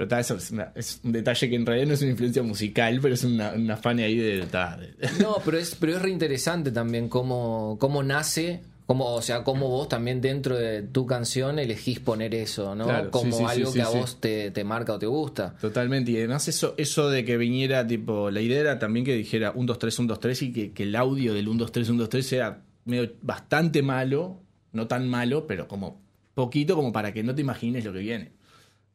Pero 0.00 0.08
ta, 0.08 0.18
eso 0.18 0.36
es, 0.36 0.50
una- 0.50 0.72
es 0.74 0.98
un 1.04 1.12
detalle 1.12 1.50
que 1.50 1.56
en 1.56 1.66
realidad 1.66 1.88
no 1.88 1.92
es 1.92 2.00
una 2.00 2.12
influencia 2.12 2.42
musical, 2.42 3.00
pero 3.02 3.12
es 3.12 3.22
una, 3.22 3.52
una 3.52 3.76
fan 3.76 3.98
ahí 3.98 4.16
de... 4.16 4.46
ta, 4.46 4.78
de- 4.78 4.94
No, 5.20 5.36
pero 5.44 5.58
es, 5.58 5.74
pero 5.74 5.94
es 5.94 6.00
reinteresante 6.00 6.70
también 6.72 7.10
cómo, 7.10 7.76
cómo 7.78 8.02
nace, 8.02 8.62
cómo, 8.86 9.04
o 9.12 9.20
sea, 9.20 9.44
cómo 9.44 9.68
vos 9.68 9.90
también 9.90 10.22
dentro 10.22 10.56
de 10.56 10.80
tu 10.80 11.04
canción 11.04 11.58
elegís 11.58 12.00
poner 12.00 12.34
eso, 12.34 12.74
¿no? 12.74 12.84
Claro, 12.86 13.10
como 13.10 13.30
sí, 13.30 13.36
sí, 13.36 13.44
algo 13.60 13.72
sí, 13.72 13.78
que 13.78 13.82
a 13.82 13.88
vos 13.90 14.20
te, 14.22 14.50
te 14.52 14.64
marca 14.64 14.94
o 14.94 14.98
te 14.98 15.04
gusta. 15.04 15.54
Totalmente, 15.60 16.12
y 16.12 16.16
además 16.16 16.48
eso, 16.48 16.72
eso 16.78 17.10
de 17.10 17.26
que 17.26 17.36
viniera, 17.36 17.86
tipo, 17.86 18.30
la 18.30 18.40
idea 18.40 18.58
era 18.60 18.78
también 18.78 19.04
que 19.04 19.14
dijera 19.14 19.52
1, 19.54 19.66
2, 19.66 19.78
3, 19.78 19.98
1, 19.98 20.08
2, 20.08 20.20
3 20.20 20.42
y 20.44 20.52
que, 20.54 20.72
que 20.72 20.84
el 20.84 20.96
audio 20.96 21.34
del 21.34 21.46
1, 21.46 21.58
2, 21.58 21.72
3, 21.72 21.88
1, 21.90 21.98
2, 21.98 22.08
3 22.08 22.26
sea 22.26 22.62
medio, 22.86 23.12
bastante 23.20 23.82
malo, 23.82 24.40
no 24.72 24.86
tan 24.86 25.06
malo, 25.10 25.46
pero 25.46 25.68
como 25.68 26.00
poquito 26.32 26.74
como 26.74 26.90
para 26.90 27.12
que 27.12 27.22
no 27.22 27.34
te 27.34 27.42
imagines 27.42 27.84
lo 27.84 27.92
que 27.92 27.98
viene. 27.98 28.39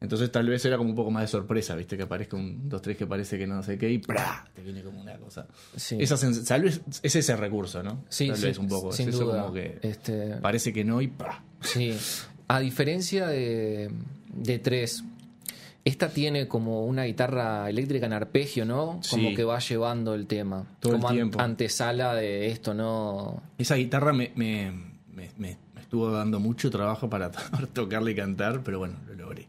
Entonces 0.01 0.31
tal 0.31 0.47
vez 0.47 0.63
era 0.65 0.77
como 0.77 0.89
un 0.89 0.95
poco 0.95 1.09
más 1.09 1.23
de 1.23 1.27
sorpresa, 1.29 1.73
¿viste? 1.75 1.95
Que 1.97 2.03
aparezca 2.03 2.35
un 2.35 2.67
2, 2.69 2.81
3 2.81 2.97
que 2.97 3.07
parece 3.07 3.37
que 3.37 3.47
no 3.47 3.63
sé 3.63 3.77
qué 3.77 3.89
y 3.91 3.97
¡pra! 3.99 4.45
te 4.53 4.61
viene 4.61 4.83
como 4.83 5.01
una 5.01 5.17
cosa. 5.17 5.47
Sí. 5.75 5.97
Esa 5.99 6.15
tal 6.45 6.63
vez 6.63 6.81
es 7.01 7.15
ese 7.15 7.35
recurso, 7.35 7.81
¿no? 7.81 8.03
Sí, 8.09 8.27
tal 8.27 8.37
sí, 8.37 8.45
vez 8.45 8.57
un 8.59 8.67
poco. 8.67 8.89
es 8.89 8.97
sin 8.97 9.09
eso 9.09 9.23
duda. 9.25 9.41
como 9.43 9.53
que 9.53 9.79
Este, 9.81 10.35
parece 10.41 10.73
que 10.73 10.83
no 10.83 11.01
y 11.01 11.07
¡pra! 11.07 11.43
sí. 11.61 11.97
A 12.47 12.59
diferencia 12.59 13.25
de, 13.25 13.89
de 14.35 14.59
tres, 14.59 15.03
esta 15.83 16.09
tiene 16.09 16.47
como 16.47 16.85
una 16.85 17.05
guitarra 17.05 17.67
eléctrica 17.69 18.05
en 18.05 18.13
arpegio, 18.13 18.65
¿no? 18.65 18.99
Como 19.09 19.29
Sí. 19.29 19.33
que 19.35 19.43
va 19.43 19.57
llevando 19.59 20.13
el 20.13 20.27
tema. 20.27 20.67
Todo 20.79 20.93
el 20.93 20.97
como 20.99 21.07
an- 21.09 21.15
tiempo. 21.15 21.39
antesala 21.41 22.13
de 22.13 22.47
esto, 22.47 22.73
¿no? 22.75 23.41
Esa 23.57 23.75
guitarra 23.75 24.13
me, 24.13 24.31
me, 24.35 24.71
me- 25.11 25.31
me- 25.37 25.57
estuvo 25.79 26.11
dando 26.11 26.39
mucho 26.39 26.69
trabajo 26.69 27.09
para 27.09 27.31
to- 27.31 27.39
tocarla 27.73 28.11
y 28.11 28.15
cantar, 28.15 28.61
pero 28.63 28.77
bueno, 28.77 28.95
lo 29.07 29.15
logré. 29.15 29.47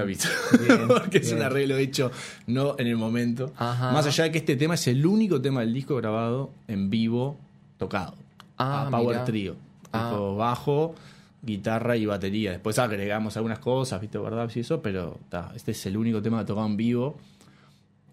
Aviso. 0.00 0.28
Bien, 0.66 0.86
Porque 0.88 1.18
es 1.18 1.26
bien. 1.26 1.38
un 1.38 1.42
arreglo 1.44 1.76
hecho 1.76 2.10
no 2.46 2.74
en 2.78 2.86
el 2.86 2.96
momento. 2.96 3.52
Ajá. 3.56 3.92
Más 3.92 4.06
allá 4.06 4.24
de 4.24 4.32
que 4.32 4.38
este 4.38 4.56
tema 4.56 4.74
es 4.74 4.86
el 4.88 5.04
único 5.06 5.40
tema 5.40 5.60
del 5.60 5.72
disco 5.72 5.96
grabado 5.96 6.50
en 6.68 6.90
vivo 6.90 7.38
tocado. 7.78 8.14
Ah, 8.58 8.86
a 8.86 8.90
Power. 8.90 9.24
Trio. 9.24 9.56
Ah. 9.92 10.10
Bajo, 10.36 10.94
guitarra 11.42 11.96
y 11.96 12.06
batería. 12.06 12.50
Después 12.52 12.78
agregamos 12.78 13.36
algunas 13.36 13.58
cosas, 13.58 14.00
¿viste? 14.00 14.18
¿Verdad? 14.18 14.50
Y 14.54 14.60
eso, 14.60 14.80
pero 14.82 15.18
ta, 15.28 15.52
este 15.54 15.72
es 15.72 15.86
el 15.86 15.96
único 15.96 16.20
tema 16.22 16.44
tocado 16.44 16.66
en 16.66 16.76
vivo 16.76 17.18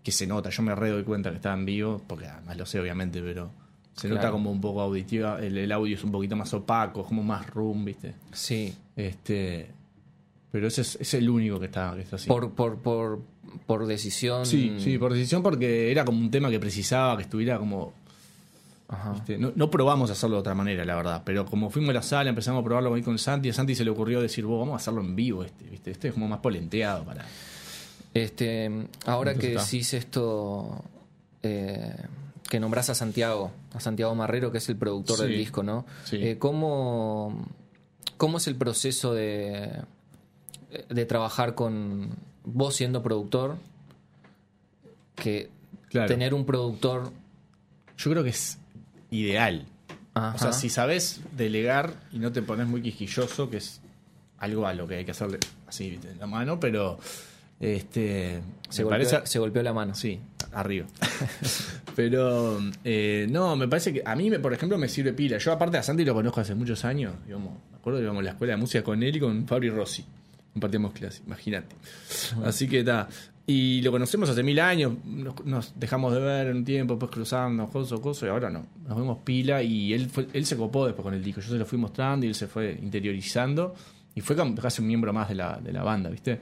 que 0.03 0.11
se 0.11 0.27
nota. 0.27 0.49
Yo 0.49 0.63
me 0.63 0.75
re 0.75 0.89
doy 0.89 1.03
cuenta 1.03 1.29
que 1.29 1.37
está 1.37 1.53
en 1.53 1.65
vivo, 1.65 2.01
porque 2.07 2.25
además 2.27 2.57
lo 2.57 2.65
sé, 2.65 2.79
obviamente, 2.79 3.21
pero 3.21 3.49
se 3.95 4.07
Claro. 4.07 4.15
nota 4.21 4.31
como 4.31 4.51
un 4.51 4.59
poco 4.59 4.81
auditiva. 4.81 5.39
El, 5.39 5.57
el 5.57 5.71
audio 5.71 5.95
es 5.95 6.03
un 6.03 6.11
poquito 6.11 6.35
más 6.35 6.53
opaco, 6.53 7.03
como 7.05 7.23
más 7.23 7.49
room, 7.51 7.85
¿viste? 7.85 8.15
Sí. 8.33 8.75
Este. 8.97 9.71
Pero 10.53 10.67
ese 10.67 10.81
es, 10.81 10.97
es 11.01 11.13
el 11.15 11.27
único 11.31 11.59
que 11.59 11.65
está, 11.65 11.93
que 11.95 12.01
está 12.03 12.17
así. 12.17 12.27
Por, 12.27 12.51
por, 12.51 12.77
por, 12.77 13.21
por 13.65 13.87
decisión. 13.87 14.45
Sí, 14.45 14.75
sí, 14.77 14.99
por 14.99 15.11
decisión, 15.11 15.41
porque 15.41 15.89
era 15.91 16.05
como 16.05 16.19
un 16.19 16.29
tema 16.29 16.51
que 16.51 16.59
precisaba 16.59 17.17
que 17.17 17.23
estuviera 17.23 17.57
como. 17.57 17.91
Ajá. 18.87 19.13
¿viste? 19.13 19.39
No, 19.39 19.51
no 19.55 19.71
probamos 19.71 20.11
hacerlo 20.11 20.35
de 20.35 20.39
otra 20.41 20.53
manera, 20.53 20.85
la 20.85 20.95
verdad. 20.95 21.23
Pero 21.25 21.45
como 21.47 21.71
fuimos 21.71 21.89
a 21.89 21.93
la 21.93 22.01
sala, 22.03 22.29
empezamos 22.29 22.61
a 22.61 22.63
probarlo 22.63 22.93
ahí 22.93 23.01
con 23.01 23.17
Santi. 23.17 23.49
A 23.49 23.53
Santi 23.53 23.73
se 23.73 23.83
le 23.83 23.89
ocurrió 23.89 24.21
decir, 24.21 24.45
"Vos, 24.45 24.59
vamos 24.59 24.73
a 24.73 24.75
hacerlo 24.77 25.01
en 25.01 25.15
vivo 25.15 25.43
este, 25.43 25.65
¿viste? 25.65 25.89
Este 25.89 26.09
es 26.09 26.13
como 26.13 26.27
más 26.27 26.39
polenteado 26.39 27.03
para. 27.03 27.25
Este, 28.13 28.67
ahora 29.07 29.31
Entonces 29.31 29.39
que 29.39 29.55
está. 29.57 29.63
decís 29.65 29.93
esto, 29.95 30.83
eh, 31.41 31.95
que 32.47 32.59
nombrás 32.59 32.91
a 32.91 32.93
Santiago, 32.95 33.49
a 33.73 33.79
Santiago 33.79 34.13
Marrero, 34.13 34.51
que 34.51 34.59
es 34.59 34.69
el 34.69 34.75
productor 34.75 35.17
Sí, 35.17 35.23
del 35.23 35.35
disco, 35.37 35.63
¿no? 35.63 35.83
sí. 36.03 36.17
Eh, 36.21 36.37
¿cómo, 36.37 37.43
¿Cómo 38.17 38.37
es 38.37 38.45
el 38.45 38.55
proceso 38.55 39.15
de, 39.15 39.71
de 40.89 41.05
trabajar 41.05 41.55
con 41.55 42.09
vos 42.43 42.75
siendo 42.75 43.01
productor 43.01 43.57
que 45.15 45.49
Claro. 45.93 46.07
tener 46.07 46.33
un 46.33 46.43
productor. 46.43 47.11
Yo 47.97 48.09
creo 48.09 48.23
que 48.23 48.31
es 48.31 48.57
ideal. 49.11 49.67
Ajá. 50.15 50.35
O 50.35 50.39
sea, 50.39 50.51
si 50.51 50.69
sabes 50.69 51.21
delegar 51.37 51.93
y 52.11 52.17
no 52.17 52.31
te 52.31 52.41
pones 52.41 52.67
muy 52.67 52.81
quisquilloso, 52.81 53.47
que 53.49 53.57
es 53.57 53.79
algo 54.39 54.65
a 54.65 54.73
lo 54.73 54.87
que 54.87 54.95
hay 54.95 55.05
que 55.05 55.11
hacerle 55.11 55.37
así 55.67 55.99
en 56.03 56.19
la 56.19 56.25
mano, 56.25 56.59
pero 56.59 56.97
este 57.59 58.41
se, 58.69 58.83
golpeó, 58.83 59.07
parece 59.07 59.27
se 59.27 59.37
golpeó 59.37 59.61
la 59.61 59.71
mano. 59.73 59.93
sí, 59.93 60.19
arriba. 60.51 60.87
pero 61.95 62.59
eh, 62.83 63.27
no, 63.29 63.55
me 63.55 63.67
parece 63.67 63.93
que 63.93 64.01
a 64.03 64.15
mí, 64.15 64.31
me, 64.31 64.39
por 64.39 64.51
ejemplo, 64.51 64.79
me 64.79 64.89
sirve 64.89 65.13
pila. 65.13 65.37
Yo 65.37 65.51
aparte 65.51 65.77
a 65.77 65.83
Santi 65.83 66.03
lo 66.03 66.15
conozco 66.15 66.41
hace 66.41 66.55
muchos 66.55 66.83
años, 66.85 67.13
digamos, 67.25 67.53
me 67.71 67.77
acuerdo 67.77 67.99
que 67.99 68.03
íbamos 68.03 68.21
a 68.21 68.23
la 68.23 68.31
escuela 68.31 68.53
de 68.53 68.57
música 68.57 68.83
con 68.83 69.03
él 69.03 69.15
y 69.15 69.19
con 69.19 69.47
Fabri 69.47 69.69
Rossi. 69.69 70.03
Compartíamos 70.53 70.93
clase, 70.93 71.21
imagínate. 71.25 71.75
Así 72.45 72.67
que 72.67 72.79
está. 72.79 73.07
Y 73.45 73.81
lo 73.81 73.91
conocemos 73.91 74.29
hace 74.29 74.41
mil 74.41 74.59
años, 74.59 74.93
nos, 75.03 75.43
nos 75.45 75.73
dejamos 75.77 76.13
de 76.13 76.19
ver 76.21 76.47
en 76.47 76.57
un 76.57 76.63
tiempo, 76.63 76.93
después 76.93 77.11
cruzamos, 77.11 77.69
cosas, 77.71 77.99
cosas, 77.99 78.23
y 78.23 78.27
ahora 78.27 78.49
no. 78.49 78.65
Nos 78.87 78.97
vemos 78.97 79.17
pila 79.23 79.61
y 79.61 79.93
él 79.93 80.09
fue, 80.09 80.27
él 80.31 80.45
se 80.45 80.55
copó 80.55 80.85
después 80.85 81.03
con 81.03 81.13
el 81.13 81.21
disco. 81.21 81.41
Yo 81.41 81.49
se 81.49 81.57
lo 81.57 81.65
fui 81.65 81.77
mostrando 81.77 82.25
y 82.25 82.29
él 82.29 82.35
se 82.35 82.47
fue 82.47 82.79
interiorizando 82.81 83.75
y 84.15 84.21
fue 84.21 84.35
casi 84.61 84.81
un 84.81 84.87
miembro 84.87 85.11
más 85.11 85.27
de 85.27 85.35
la, 85.35 85.59
de 85.61 85.73
la 85.73 85.83
banda, 85.83 86.09
¿viste? 86.09 86.39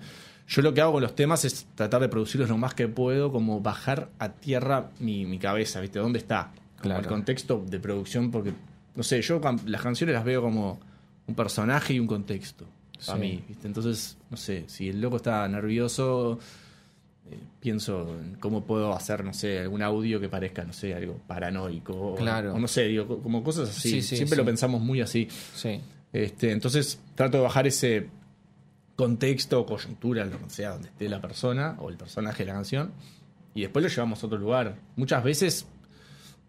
Yo 0.47 0.61
lo 0.61 0.73
que 0.73 0.81
hago 0.81 0.91
con 0.93 1.01
los 1.01 1.15
temas 1.15 1.43
es 1.45 1.65
tratar 1.73 2.01
de 2.01 2.09
producirlos 2.09 2.49
lo 2.49 2.57
más 2.57 2.73
que 2.75 2.87
puedo, 2.87 3.31
como 3.31 3.61
bajar 3.61 4.09
a 4.19 4.29
tierra 4.33 4.91
mi, 4.99 5.25
mi 5.25 5.39
cabeza, 5.39 5.79
¿viste? 5.79 5.97
¿Dónde 5.99 6.19
está? 6.19 6.51
Como 6.53 6.81
Claro. 6.81 7.01
el 7.01 7.07
contexto 7.07 7.63
de 7.67 7.79
producción, 7.79 8.29
porque, 8.31 8.51
no 8.95 9.01
sé, 9.03 9.21
yo 9.21 9.39
las 9.65 9.81
canciones 9.81 10.13
las 10.13 10.25
veo 10.25 10.41
como 10.41 10.79
un 11.25 11.35
personaje 11.35 11.93
y 11.93 11.99
un 11.99 12.07
contexto. 12.07 12.67
A 13.07 13.13
Sí. 13.15 13.19
mí, 13.19 13.43
¿viste? 13.47 13.67
Entonces, 13.67 14.17
no 14.29 14.37
sé, 14.37 14.65
si 14.67 14.89
el 14.89 15.01
loco 15.01 15.17
está 15.17 15.47
nervioso, 15.47 16.37
eh, 17.29 17.37
pienso 17.59 18.15
en 18.19 18.35
cómo 18.35 18.63
puedo 18.63 18.93
hacer, 18.93 19.23
no 19.23 19.33
sé, 19.33 19.59
algún 19.59 19.81
audio 19.81 20.19
que 20.19 20.29
parezca, 20.29 20.63
no 20.63 20.73
sé, 20.73 20.93
algo 20.93 21.19
paranoico. 21.27 21.93
o- 21.93 22.15
Claro. 22.15 22.53
O, 22.53 22.59
no 22.59 22.67
sé, 22.67 22.83
digo, 22.87 23.07
co- 23.07 23.19
como 23.19 23.43
cosas 23.43 23.69
así. 23.69 23.89
Sí, 23.89 24.01
sí, 24.01 24.15
Siempre 24.17 24.37
lo 24.37 24.45
pensamos 24.45 24.81
muy 24.81 25.01
así. 25.01 25.27
Sí. 25.55 25.79
Este, 26.13 26.51
entonces, 26.51 26.99
trato 27.15 27.37
de 27.37 27.43
bajar 27.43 27.65
ese 27.67 28.07
contexto 28.95 29.61
o 29.61 29.65
coyuntura, 29.65 30.25
lo 30.25 30.37
que 30.39 30.49
sea, 30.49 30.71
donde 30.71 30.89
esté 30.89 31.09
la 31.09 31.21
persona 31.21 31.75
o 31.79 31.89
el 31.89 31.97
personaje 31.97 32.43
de 32.43 32.47
la 32.47 32.53
canción, 32.53 32.91
y 33.55 33.61
después 33.61 33.81
lo 33.83 33.89
llevamos 33.89 34.23
a 34.23 34.27
otro 34.27 34.37
lugar. 34.37 34.75
Muchas 34.95 35.23
veces 35.23 35.65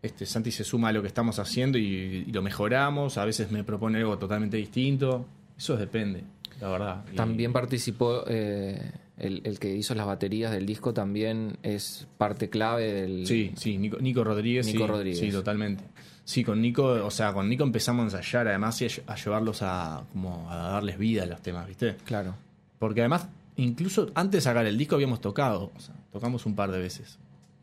este, 0.02 0.26
Santi 0.26 0.50
se 0.50 0.64
suma 0.64 0.88
a 0.88 0.92
lo 0.92 1.00
que 1.00 1.06
estamos 1.08 1.38
haciendo 1.38 1.78
y, 1.78 1.84
y 2.26 2.32
lo 2.32 2.42
mejoramos, 2.42 3.18
a 3.18 3.24
veces 3.24 3.52
me 3.52 3.62
propone 3.62 3.98
algo 3.98 4.18
totalmente 4.18 4.56
distinto. 4.56 5.26
Eso 5.56 5.76
depende, 5.76 6.24
la 6.62 6.68
verdad. 6.70 7.04
Y- 7.12 7.16
También 7.16 7.52
participó 7.52 8.24
eh, 8.26 8.92
el, 9.18 9.42
el 9.44 9.58
que 9.58 9.74
hizo 9.74 9.94
las 9.94 10.06
baterías 10.06 10.50
del 10.52 10.64
disco, 10.64 10.94
también 10.94 11.58
es 11.62 12.06
parte 12.18 12.48
clave 12.48 12.92
del. 12.92 13.26
Sí, 13.26 13.52
sí, 13.56 13.76
Nico, 13.78 13.98
Nico 13.98 14.24
Rodríguez. 14.24 14.64
Nico 14.66 14.78
sí, 14.78 14.86
Rodríguez. 14.86 15.18
Sí, 15.18 15.30
totalmente. 15.30 15.84
Sí, 16.24 16.44
con 16.44 16.62
Nico, 16.62 16.84
o 16.84 17.10
sea, 17.10 17.32
con 17.32 17.48
Nico 17.48 17.64
empezamos 17.64 18.02
a 18.14 18.16
ensayar 18.18 18.46
además 18.46 18.80
y 18.80 18.86
a 19.06 19.14
llevarlos 19.16 19.60
a, 19.62 20.04
como 20.12 20.48
a 20.50 20.56
darles 20.56 20.96
vida 20.96 21.24
a 21.24 21.26
los 21.26 21.42
temas, 21.42 21.66
¿viste? 21.66 21.96
Claro. 22.04 22.36
Porque 22.78 23.00
además, 23.00 23.28
incluso 23.56 24.10
antes 24.14 24.38
de 24.38 24.40
sacar 24.42 24.64
el 24.66 24.78
disco 24.78 24.94
habíamos 24.94 25.20
tocado, 25.20 25.72
o 25.76 25.80
sea, 25.80 25.94
tocamos 26.12 26.46
un 26.46 26.54
par 26.54 26.70
de 26.70 26.78
veces. 26.78 27.18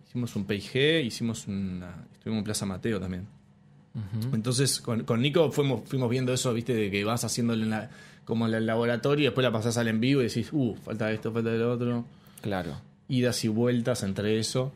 Hicimos 0.06 0.36
un 0.36 0.44
PIG, 0.46 1.06
hicimos 1.06 1.48
una, 1.48 2.06
estuvimos 2.14 2.40
en 2.40 2.44
Plaza 2.44 2.66
Mateo 2.66 3.00
también. 3.00 3.28
Entonces, 4.34 4.80
con, 4.82 5.04
con 5.04 5.22
Nico 5.22 5.52
fuimos, 5.52 5.82
fuimos 5.88 6.10
viendo 6.10 6.34
eso, 6.34 6.54
viste, 6.54 6.74
de 6.74 6.90
que 6.92 7.04
vas 7.04 7.24
haciéndolo 7.24 7.64
en 7.64 7.70
la- 7.70 7.90
como 8.26 8.48
en 8.48 8.54
el 8.54 8.66
laboratorio 8.66 9.24
y 9.24 9.26
después 9.26 9.44
la 9.44 9.52
pasás 9.52 9.78
al 9.78 9.88
en 9.88 10.00
vivo 10.00 10.22
y 10.22 10.26
decís, 10.26 10.50
uh, 10.52 10.76
falta 10.76 11.12
esto, 11.12 11.32
falta 11.32 11.50
lo 11.52 11.72
otro. 11.74 12.06
Claro. 12.42 12.76
Idas 13.08 13.44
y 13.44 13.48
vueltas 13.48 14.04
entre 14.04 14.38
eso. 14.40 14.72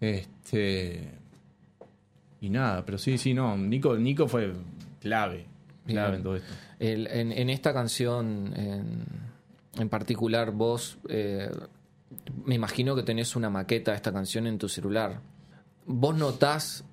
Este. 0.00 1.10
Y 2.40 2.50
nada, 2.50 2.84
pero 2.84 2.98
sí, 2.98 3.16
sí, 3.18 3.32
no. 3.34 3.56
Nico, 3.56 3.96
Nico 3.96 4.28
fue 4.28 4.52
clave. 5.00 5.46
Clave 5.86 6.16
en 6.16 6.22
todo 6.22 6.36
esto. 6.36 6.52
El- 6.78 7.06
en, 7.06 7.32
en 7.32 7.48
esta 7.50 7.72
canción 7.72 8.52
en, 8.56 9.04
en 9.78 9.88
particular, 9.88 10.50
vos 10.50 10.98
eh, 11.08 11.48
me 12.44 12.54
imagino 12.56 12.94
que 12.94 13.02
tenés 13.02 13.36
una 13.36 13.48
maqueta 13.48 13.92
de 13.92 13.96
esta 13.96 14.12
canción 14.12 14.46
en 14.46 14.58
tu 14.58 14.68
celular. 14.68 15.20
¿Vos 15.86 16.14
notás 16.16 16.84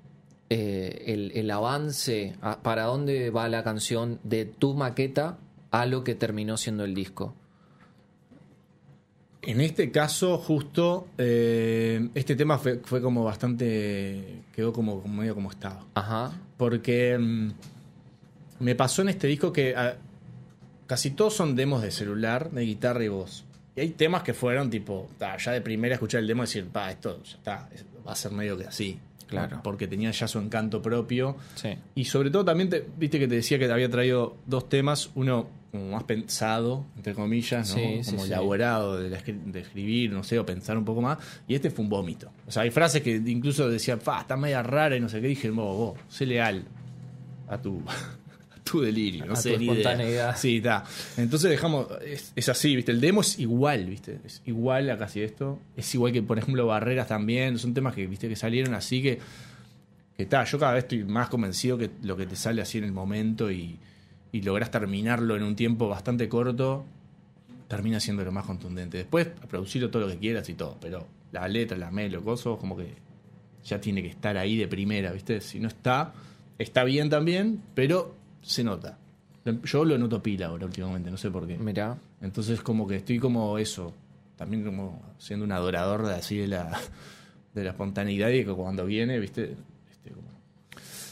eh, 0.50 1.04
el, 1.08 1.32
el 1.36 1.50
avance, 1.52 2.36
a- 2.42 2.62
para 2.62 2.84
dónde 2.84 3.30
va 3.30 3.48
la 3.50 3.64
canción 3.64 4.20
de 4.24 4.46
tu 4.46 4.74
maqueta 4.74 5.38
a 5.72 5.86
lo 5.86 6.04
que 6.04 6.16
terminó 6.16 6.58
siendo 6.58 6.84
el 6.84 6.94
disco? 6.94 7.34
En 9.42 9.60
este 9.60 9.92
caso, 9.92 10.38
justo, 10.38 11.08
eh, 11.18 12.08
este 12.16 12.36
tema 12.38 12.58
fue, 12.58 12.80
fue 12.84 13.02
como 13.02 13.24
bastante. 13.26 14.42
quedó 14.56 14.72
como, 14.72 15.02
como 15.02 15.16
medio 15.16 15.36
como 15.36 15.52
estaba. 15.52 15.84
Ajá. 15.96 16.32
Porque 16.56 17.18
mm, 17.18 17.50
me 18.60 18.76
pasó 18.76 19.02
en 19.02 19.10
este 19.10 19.28
disco 19.28 19.52
que 19.52 19.76
ah, 19.76 19.96
casi 20.88 21.12
todos 21.12 21.34
son 21.36 21.56
demos 21.58 21.82
de 21.82 21.92
celular, 21.92 22.52
de 22.52 22.62
guitarra 22.62 23.04
y 23.04 23.10
voz. 23.10 23.44
Y 23.76 23.82
hay 23.82 23.90
temas 23.90 24.24
que 24.24 24.34
fueron 24.34 24.70
tipo, 24.70 25.10
ta, 25.18 25.36
ya 25.38 25.52
de 25.52 25.60
primera 25.60 25.96
escuchar 25.96 26.22
el 26.22 26.28
demo 26.28 26.44
y 26.44 26.46
decir, 26.46 26.66
pa, 26.68 26.90
esto 26.92 27.22
ya 27.24 27.36
está, 27.36 27.70
es- 27.74 27.84
va 28.08 28.14
a 28.14 28.16
ser 28.16 28.32
medio 28.32 28.58
que 28.58 28.66
así. 28.66 28.98
Claro. 29.28 29.62
Porque 29.64 29.88
tenía 29.88 30.12
ya 30.12 30.28
su 30.28 30.40
encanto 30.40 30.82
propio. 30.82 31.36
Sí. 31.56 31.70
Y 31.96 32.06
sobre 32.06 32.30
todo 32.30 32.46
también, 32.46 32.70
te- 32.70 32.86
viste 32.98 33.20
que 33.20 33.28
te 33.28 33.36
decía 33.36 33.58
que 33.60 33.68
te 33.68 33.74
había 33.74 33.90
traído 33.90 34.36
dos 34.46 34.70
temas, 34.70 35.10
uno 35.16 35.48
como 35.72 35.90
más 35.90 36.04
pensado, 36.04 36.86
entre 36.96 37.16
comillas, 37.16 37.68
¿no? 37.70 37.76
Sí, 37.76 38.02
como 38.06 38.20
sí. 38.24 38.28
elaborado 38.28 39.00
de, 39.00 39.10
de 39.10 39.60
escribir, 39.60 40.12
no 40.12 40.24
sé, 40.24 40.38
o 40.38 40.46
pensar 40.46 40.78
un 40.78 40.86
poco 40.86 41.02
más. 41.02 41.18
Y 41.48 41.56
este 41.56 41.72
fue 41.72 41.84
un 41.84 41.90
vómito. 41.90 42.30
O 42.46 42.52
sea, 42.52 42.62
hay 42.62 42.70
frases 42.70 43.02
que 43.02 43.16
incluso 43.16 43.68
decían, 43.68 44.00
fa, 44.00 44.22
está 44.22 44.38
media 44.38 44.62
rara 44.62 44.96
y 44.96 45.00
no 45.00 45.10
sé 45.10 45.20
qué. 45.20 45.28
Dije, 45.30 45.50
vos, 45.50 45.76
vos, 45.96 46.00
sé 46.10 46.28
leal 46.28 46.64
a 47.48 47.58
tu, 47.58 47.82
tu 48.64 48.82
delirio, 48.82 49.26
no 49.26 49.34
A 49.34 49.36
sé, 49.36 49.54
tu 49.54 49.60
ni 49.60 49.66
idea. 49.66 49.76
espontaneidad. 49.78 50.38
Sí, 50.38 50.58
está. 50.58 50.84
Entonces 51.18 51.50
dejamos, 51.50 51.88
es, 52.06 52.32
es 52.36 52.50
así, 52.50 52.76
viste, 52.76 52.92
el 52.92 53.02
demo 53.02 53.22
es 53.22 53.38
igual, 53.40 53.86
viste, 53.86 54.20
es 54.26 54.42
igual 54.46 54.90
a 54.90 54.98
casi 54.98 55.22
esto. 55.22 55.60
Es 55.76 55.94
igual 55.94 56.12
que, 56.14 56.24
por 56.24 56.38
ejemplo, 56.40 56.66
Barreras 56.66 57.08
también. 57.08 57.58
Son 57.60 57.74
temas 57.74 57.94
que, 57.94 58.08
viste, 58.08 58.28
que 58.30 58.36
salieron 58.36 58.74
así 58.74 59.02
que 59.02 59.20
que 60.16 60.24
está, 60.24 60.44
yo 60.44 60.60
cada 60.60 60.74
vez 60.74 60.84
estoy 60.84 61.04
más 61.06 61.28
convencido 61.28 61.76
que 61.76 61.90
lo 62.04 62.16
que 62.16 62.28
te 62.28 62.36
sale 62.36 62.62
así 62.62 62.78
en 62.78 62.84
el 62.84 62.92
momento 62.92 63.50
y, 63.52 63.80
y 64.32 64.42
lográs 64.44 64.70
terminarlo 64.70 65.36
en 65.36 65.42
un 65.42 65.56
tiempo 65.56 65.90
bastante 65.90 66.30
corto, 66.30 66.86
termina 67.68 68.00
siendo 68.00 68.24
lo 68.24 68.32
más 68.32 68.46
contundente. 68.46 68.98
Después, 69.00 69.28
producirlo 69.50 69.90
todo 69.90 70.04
lo 70.04 70.10
que 70.10 70.20
quieras 70.20 70.48
y 70.50 70.54
todo, 70.54 70.78
pero 70.80 71.08
la 71.32 71.48
letra, 71.48 71.78
la 71.80 71.90
melo, 71.90 72.24
cosas, 72.24 72.58
como 72.60 72.78
que 72.78 72.94
ya 73.66 73.82
tiene 73.82 74.04
que 74.04 74.10
estar 74.10 74.38
ahí 74.38 74.56
de 74.56 74.68
primera, 74.68 75.12
¿viste? 75.12 75.42
Si 75.42 75.60
no 75.60 75.68
está, 75.68 76.14
está 76.60 76.84
bien 76.84 77.10
también, 77.10 77.60
pero 77.74 78.16
se 78.44 78.64
nota. 78.64 78.98
Yo 79.64 79.84
lo 79.84 79.98
noto 79.98 80.22
pila 80.24 80.48
ahora 80.48 80.66
últimamente, 80.68 81.10
no 81.12 81.18
sé 81.18 81.30
por 81.32 81.46
qué. 81.48 81.58
Mirá. 81.58 81.98
Entonces 82.22 82.62
como 82.62 82.88
que 82.88 82.98
estoy 82.98 83.20
como 83.20 83.58
eso, 83.58 83.94
también 84.38 84.64
como 84.64 85.02
siendo 85.18 85.44
un 85.46 85.52
adorador 85.52 86.06
de 86.08 86.14
así 86.16 86.38
de 86.38 86.48
la, 86.48 86.80
de 87.54 87.64
la 87.64 87.72
espontaneidad 87.72 88.30
y 88.30 88.46
que 88.46 88.54
cuando 88.54 88.86
viene, 88.86 89.20
viste, 89.20 89.56
este, 89.92 90.12
como, 90.12 90.28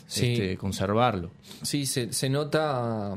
Sí. 0.08 0.34
este, 0.34 0.58
conservarlo. 0.58 1.32
Sí, 1.62 1.86
se, 1.86 2.14
se 2.14 2.30
nota 2.30 3.16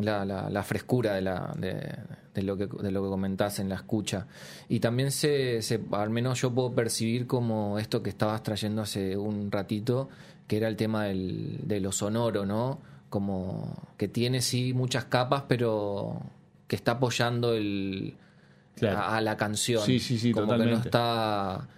la, 0.00 0.24
la- 0.26 0.50
la 0.50 0.62
frescura 0.62 1.14
de, 1.14 1.22
la, 1.22 1.54
de, 1.58 1.94
de 2.34 2.42
lo 2.42 2.56
que, 2.58 2.66
de 2.66 2.90
lo 2.90 3.02
que 3.02 3.08
comentás 3.08 3.58
en 3.58 3.68
la 3.70 3.76
escucha. 3.76 4.26
Y 4.68 4.80
también 4.80 5.10
se, 5.12 5.62
se, 5.62 5.80
al 5.92 6.10
menos 6.10 6.40
yo 6.42 6.50
puedo 6.52 6.72
percibir 6.74 7.26
como 7.26 7.78
esto 7.78 8.02
que 8.02 8.10
estabas 8.10 8.42
trayendo 8.42 8.82
hace 8.82 9.16
un 9.16 9.50
ratito, 9.50 10.10
que 10.46 10.58
era 10.58 10.68
el 10.68 10.76
tema 10.76 11.04
del, 11.04 11.58
de 11.62 11.80
lo 11.80 11.90
sonoro, 11.92 12.44
¿no? 12.44 12.91
Como 13.12 13.76
que 13.98 14.08
tiene 14.08 14.40
sí 14.40 14.72
muchas 14.72 15.04
capas, 15.04 15.44
pero 15.46 16.18
que 16.66 16.76
está 16.76 16.92
apoyando 16.92 17.52
el, 17.52 18.14
Claro. 18.74 18.98
a, 19.00 19.16
a 19.18 19.20
la 19.20 19.36
canción. 19.36 19.84
Sí, 19.84 20.00
sí, 20.00 20.18
sí, 20.18 20.32
como 20.32 20.46
que 20.46 20.52
totalmente. 20.52 20.78
no 20.78 20.84
está 20.86 21.68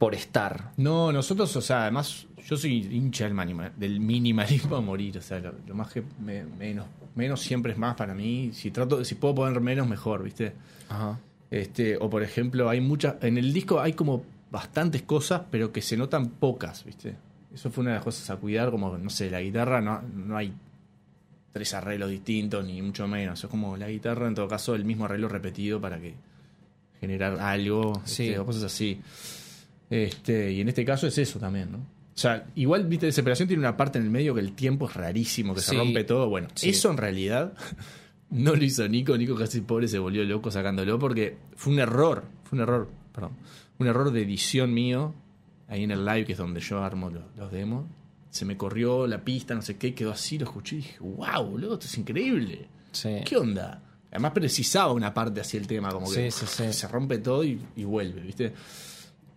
por 0.00 0.16
estar. 0.16 0.72
No, 0.78 1.12
nosotros, 1.12 1.54
o 1.54 1.60
sea, 1.60 1.82
además, 1.82 2.26
yo 2.44 2.56
soy 2.56 2.88
hincha 2.90 3.28
del, 3.76 4.00
minimalismo 4.00 4.74
a 4.74 4.80
morir, 4.80 5.16
o 5.18 5.22
sea, 5.22 5.38
lo, 5.38 5.54
lo 5.64 5.74
más 5.76 5.92
que 5.92 6.02
me- 6.18 6.42
menos, 6.42 6.86
menos 7.14 7.40
siempre 7.40 7.70
es 7.70 7.78
más 7.78 7.94
para 7.94 8.12
mí. 8.12 8.50
Si 8.52 8.72
trato, 8.72 9.04
si 9.04 9.14
puedo 9.14 9.36
poner 9.36 9.60
menos, 9.60 9.86
mejor, 9.86 10.24
¿viste? 10.24 10.54
Ajá. 10.88 11.20
Este, 11.52 11.96
o 11.98 12.10
por 12.10 12.24
ejemplo, 12.24 12.68
hay 12.68 12.80
muchas. 12.80 13.14
En 13.22 13.38
el 13.38 13.52
disco 13.52 13.78
hay 13.80 13.92
como 13.92 14.24
bastantes 14.50 15.02
cosas, 15.02 15.42
pero 15.52 15.70
que 15.70 15.82
se 15.82 15.96
notan 15.96 16.30
pocas, 16.30 16.84
¿viste? 16.84 17.14
Eso 17.54 17.70
fue 17.70 17.82
una 17.82 17.90
de 17.92 17.96
las 17.98 18.04
cosas 18.04 18.28
a 18.30 18.36
cuidar, 18.36 18.72
como, 18.72 18.98
no 18.98 19.10
sé, 19.10 19.30
la 19.30 19.40
guitarra 19.40 19.80
no, 19.80 20.02
no 20.02 20.36
hay 20.36 20.52
tres 21.52 21.74
arreglos 21.74 22.10
distintos, 22.10 22.64
ni 22.64 22.80
mucho 22.82 23.06
menos. 23.08 23.42
Es 23.42 23.50
como 23.50 23.76
la 23.76 23.88
guitarra, 23.88 24.28
en 24.28 24.34
todo 24.34 24.48
caso, 24.48 24.74
el 24.74 24.84
mismo 24.84 25.04
arreglo 25.04 25.28
repetido 25.28 25.80
para 25.80 26.00
que 26.00 26.14
generar 27.00 27.38
algo, 27.40 28.00
Sí. 28.04 28.28
este, 28.28 28.38
o 28.38 28.46
cosas 28.46 28.64
así. 28.64 29.00
Este, 29.88 30.52
y 30.52 30.60
en 30.60 30.68
este 30.68 30.84
caso 30.84 31.06
es 31.06 31.18
eso 31.18 31.38
también, 31.38 31.72
¿no? 31.72 31.78
O 31.78 32.18
sea, 32.20 32.46
igual, 32.54 32.86
viste, 32.86 33.06
Desesperación 33.06 33.48
tiene 33.48 33.60
una 33.62 33.76
parte 33.76 33.98
en 33.98 34.04
el 34.04 34.10
medio 34.10 34.34
que 34.34 34.40
el 34.40 34.52
tiempo 34.52 34.88
es 34.88 34.94
rarísimo, 34.94 35.54
que 35.54 35.60
Sí. 35.60 35.70
se 35.70 35.76
rompe 35.76 36.04
todo. 36.04 36.28
Bueno, 36.28 36.48
Sí. 36.54 36.68
eso 36.70 36.90
en 36.90 36.96
realidad 36.98 37.54
no 38.30 38.54
lo 38.54 38.62
hizo 38.62 38.86
Nico. 38.88 39.16
Nico 39.16 39.34
casi 39.34 39.62
pobre 39.62 39.88
se 39.88 39.98
volvió 39.98 40.22
loco 40.24 40.50
sacándolo 40.50 40.98
porque 40.98 41.36
fue 41.56 41.72
un 41.72 41.78
error. 41.80 42.24
Fue 42.44 42.56
un 42.58 42.62
error, 42.62 42.90
perdón. 43.12 43.32
Un 43.78 43.86
error 43.86 44.12
de 44.12 44.22
edición 44.22 44.72
mío. 44.74 45.14
Ahí 45.66 45.84
en 45.84 45.92
el 45.92 46.04
live, 46.04 46.26
que 46.26 46.32
es 46.32 46.38
donde 46.38 46.60
yo 46.60 46.82
armo 46.82 47.10
los, 47.10 47.22
los 47.36 47.50
demos. 47.50 47.86
Se 48.30 48.44
me 48.44 48.56
corrió 48.56 49.06
la 49.06 49.24
pista, 49.24 49.54
no 49.54 49.62
sé 49.62 49.76
qué, 49.76 49.94
quedó 49.94 50.12
así, 50.12 50.38
lo 50.38 50.44
escuché 50.44 50.76
y 50.76 50.78
dije, 50.78 50.98
wow, 51.00 51.44
boludo, 51.44 51.74
esto 51.74 51.86
es 51.86 51.98
increíble. 51.98 52.68
Sí. 52.92 53.16
¿Qué 53.24 53.36
onda? 53.36 53.82
Además 54.10 54.32
precisaba 54.32 54.92
una 54.92 55.12
parte 55.12 55.40
así 55.40 55.56
el 55.56 55.66
tema, 55.66 55.90
como 55.90 56.10
que 56.10 56.30
Sí, 56.30 56.72
se 56.72 56.88
rompe 56.88 57.18
todo 57.18 57.44
y, 57.44 57.60
y 57.76 57.84
vuelve, 57.84 58.20
¿viste? 58.20 58.52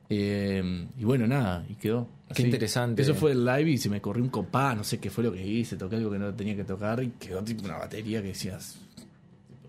Eh, 0.09 0.87
y 0.97 1.03
bueno, 1.03 1.25
nada, 1.27 1.65
y 1.69 1.75
quedó. 1.75 2.07
Qué 2.33 2.43
interesante. 2.43 3.01
Eso 3.01 3.15
fue 3.15 3.31
el 3.31 3.45
live 3.45 3.71
y 3.71 3.77
se 3.77 3.89
me 3.89 4.01
corrió 4.01 4.23
un 4.23 4.29
copá, 4.29 4.75
no 4.75 4.83
sé 4.83 4.99
qué 4.99 5.09
fue 5.09 5.23
lo 5.23 5.31
que 5.31 5.45
hice, 5.45 5.75
toqué 5.75 5.95
algo 5.95 6.11
que 6.11 6.19
no 6.19 6.33
tenía 6.33 6.55
que 6.55 6.63
tocar 6.63 7.01
y 7.03 7.09
quedó 7.11 7.43
tipo 7.43 7.65
una 7.65 7.77
batería 7.77 8.21
que 8.21 8.29
decías, 8.29 8.77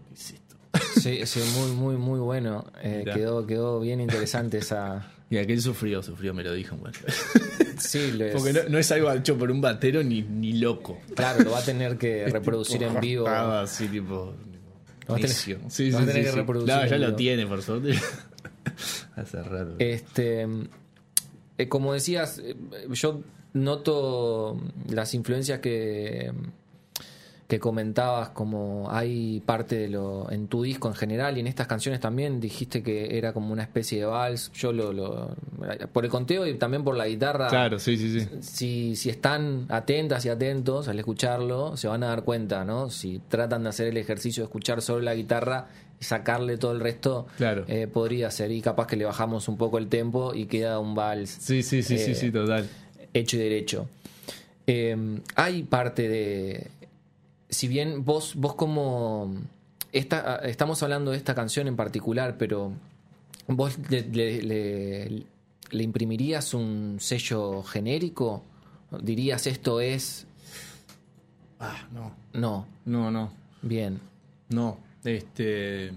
¿qué 0.09 0.15
es 0.15 0.31
esto? 0.33 0.57
Sí, 1.01 1.25
sí, 1.27 1.41
muy, 1.59 1.73
muy, 1.73 1.97
muy 1.97 2.19
bueno. 2.21 2.65
Eh, 2.83 3.05
quedó, 3.13 3.47
quedó 3.47 3.81
bien 3.81 4.01
interesante 4.01 4.59
esa. 4.59 5.11
Y 5.31 5.39
aquel 5.39 5.61
sufrió, 5.61 6.03
sufrió, 6.03 6.33
me 6.35 6.45
lo 6.45 6.53
dijo. 6.53 6.77
Bueno. 6.77 6.97
Sí, 7.79 8.13
lo 8.17 8.25
es. 8.27 8.33
Porque 8.35 8.53
no, 8.53 8.61
no 8.69 8.79
es 8.79 8.91
algo 8.93 9.13
hecho 9.13 9.37
por 9.39 9.51
un 9.51 9.61
batero 9.61 10.03
ni, 10.03 10.23
ni 10.23 10.55
loco. 10.55 10.99
Claro, 11.15 11.43
lo 11.45 11.51
va 11.53 11.59
a 11.61 11.65
tener 11.65 11.97
que 11.99 12.27
reproducir 12.31 12.83
en 12.83 13.01
vivo. 13.01 13.27
raspado 13.27 13.61
Así, 13.61 13.89
tipo. 13.89 14.35
Lo 15.07 15.09
va 15.09 15.15
a 15.15 15.17
tener- 15.17 15.29
necio. 15.31 15.59
Sí, 15.69 15.91
lo 15.91 15.91
sí, 15.91 15.91
va 15.93 15.99
a 16.03 16.07
tener 16.07 16.15
sí, 16.15 16.21
que 16.23 16.31
sí. 16.31 16.37
reproducir 16.37 16.75
en 16.75 16.89
ya 16.89 16.99
lo 16.99 17.15
tiene, 17.15 17.47
por 17.47 17.63
suerte. 17.63 17.95
Hace 19.17 19.43
rato. 19.43 19.75
Este, 19.79 20.47
eh, 21.59 21.69
como 21.69 21.93
decías, 21.93 22.39
eh, 22.39 22.57
yo 22.91 23.21
noto 23.53 24.61
las 24.89 25.15
influencias 25.15 25.61
que, 25.61 26.33
que 27.47 27.59
comentabas, 27.61 28.31
como 28.31 28.89
hay 28.91 29.41
parte 29.45 29.77
de 29.77 29.89
lo 29.89 30.31
en 30.31 30.49
tu 30.49 30.63
disco 30.63 30.89
en 30.89 30.95
general 30.95 31.37
y 31.37 31.41
en 31.41 31.47
estas 31.47 31.67
canciones 31.67 32.01
también 32.01 32.41
dijiste 32.41 32.83
que 32.83 33.19
era 33.19 33.35
como 33.35 33.53
una 33.53 33.63
especie 33.63 33.99
de 33.99 34.07
vals. 34.07 34.51
Yo 34.55 34.73
lo, 34.73 34.93
lo 34.95 35.37
por 35.93 36.07
el 36.07 36.11
conteo 36.11 36.47
y 36.47 36.55
también 36.55 36.85
por 36.85 36.97
la 36.97 37.07
guitarra. 37.07 37.49
Claro, 37.49 37.79
sí, 37.79 37.99
sí, 37.99 38.19
sí. 38.19 38.27
Si, 38.41 38.97
si 38.97 39.11
están 39.11 39.67
atentas 39.69 40.25
y 40.25 40.31
atentos 40.31 40.89
al 40.89 40.99
escucharlo, 40.99 41.77
se 41.77 41.87
van 41.87 42.03
a 42.03 42.07
dar 42.09 42.23
cuenta, 42.25 42.65
¿no? 42.65 42.89
Si 42.89 43.21
tratan 43.29 43.65
de 43.65 43.69
hacer 43.69 43.89
el 43.89 43.99
ejercicio 43.99 44.43
de 44.43 44.47
escuchar 44.47 44.81
solo 44.81 45.01
la 45.03 45.15
guitarra 45.15 45.67
y 46.01 46.05
sacarle 46.05 46.57
todo 46.57 46.73
el 46.73 46.81
resto, 46.81 47.27
Claro. 47.37 47.65
eh, 47.69 47.87
podría 47.87 48.31
ser. 48.31 48.53
Y 48.53 48.63
capaz 48.63 48.87
que 48.87 48.97
le 48.97 49.05
bajamos 49.05 49.49
un 49.49 49.59
poco 49.59 49.77
el 49.77 49.89
tempo 49.89 50.33
y 50.35 50.47
queda 50.47 50.79
un 50.81 50.95
vals 50.95 51.29
Sí, 51.41 51.63
sí, 51.63 51.83
sí, 51.83 51.99
sí, 51.99 52.13
Eh, 52.13 52.15
sí, 52.15 52.31
total. 52.33 52.67
hecho 53.13 53.37
y 53.37 53.41
derecho. 53.41 53.87
Eh, 54.67 54.97
hay 55.35 55.63
parte 55.65 56.09
de. 56.09 56.69
Si 57.55 57.69
bien 57.69 58.05
vos, 58.05 58.35
vos 58.37 58.55
como. 58.55 59.35
Esta, 59.93 60.37
estamos 60.38 60.83
hablando 60.83 61.12
de 61.12 61.17
esta 61.17 61.35
canción 61.35 61.69
en 61.69 61.77
particular, 61.77 62.37
pero 62.37 62.73
vos 63.47 63.79
le, 63.88 64.03
le- 64.03 64.43
le- 64.43 65.23
le 65.71 65.83
imprimirías 65.83 66.53
un 66.55 66.97
sello 67.01 67.62
genérico? 67.62 68.43
¿Dirías 69.03 69.47
esto 69.47 69.81
es.? 69.81 70.27
Ah, 71.61 71.87
no. 71.93 72.12
No, 72.33 72.67
No, 72.85 73.11
no. 73.11 73.33
bien, 73.62 74.01
No. 74.51 74.79
Este. 75.05 75.93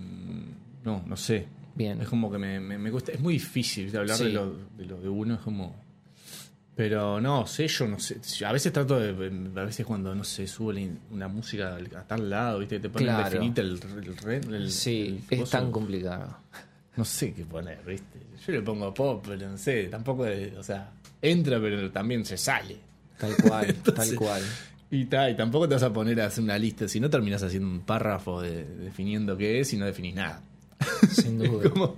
No, 0.84 1.02
no 1.06 1.15
sé. 1.17 1.48
bien. 1.76 2.02
Es 2.02 2.08
como 2.08 2.32
que 2.32 2.38
me, 2.38 2.60
me, 2.60 2.78
me 2.78 2.91
cuesta. 2.91 3.12
Es 3.13 3.20
muy 3.20 3.34
difícil 3.34 3.96
hablar 3.98 4.17
de, 4.17 4.30
lo, 4.30 4.54
de 4.78 4.86
lo 4.86 5.00
de 5.02 5.10
uno. 5.10 5.34
Es 5.36 5.41
como. 5.41 5.76
Pero 6.78 7.20
no, 7.20 7.48
sé, 7.48 7.68
yo 7.68 7.88
no 7.88 7.98
sé. 8.00 8.18
A 8.46 8.52
veces 8.54 8.72
trato 8.72 9.00
de. 9.00 9.10
A 9.60 9.63
veces 9.66 9.84
cuando, 9.84 10.13
no 10.13 10.24
sé, 10.24 10.46
in- 10.76 11.00
una 11.12 11.28
música 11.28 11.76
a 11.76 12.04
tal 12.04 12.30
lado, 12.30 12.60
¿viste? 12.60 12.80
Te 12.80 12.88
ponen 12.90 13.08
Claro. 13.10 13.30
definite 13.32 13.62
el, 13.62 13.80
el, 14.54 14.72
Sí, 14.72 15.20
el 15.32 15.40
es 15.42 15.50
tan 15.50 15.72
complicado. 15.72 16.38
No 16.96 17.04
sé 17.04 17.34
qué 17.34 17.44
poner, 17.46 17.80
¿viste? 17.84 18.20
Yo 18.46 18.54
le 18.54 18.62
pongo 18.62 18.94
pop, 18.94 19.26
pero 19.28 19.50
no 19.50 19.58
sé. 19.58 19.86
Tampoco. 19.86 20.26
o 20.58 20.63
sea, 20.63 20.92
entra, 21.20 21.60
pero 21.60 21.90
también 21.92 22.24
se 22.26 22.38
sale. 22.38 22.78
Tal 23.18 23.36
cual, 23.38 23.66
Entonces- 23.70 24.10
tal 24.10 24.16
cual. 24.16 24.42
Y, 24.92 25.06
ta, 25.06 25.30
y 25.30 25.36
tampoco 25.36 25.68
te 25.68 25.74
vas 25.74 25.84
a 25.84 25.92
poner 25.92 26.22
a 26.22 26.28
hacer 26.28 26.44
una 26.44 26.58
lista, 26.60 26.88
si 26.88 27.00
no 27.00 27.10
terminas 27.10 27.42
haciendo 27.44 27.68
un 27.68 27.82
párrafo 27.82 28.40
de- 28.42 28.63
definiendo 28.63 29.36
qué 29.36 29.60
es 29.60 29.74
y 29.74 29.78
no 29.78 29.86
definís 29.88 30.13
nada. 30.16 30.42
Sin 31.12 31.40
duda. 31.40 31.70
Como- 31.72 31.96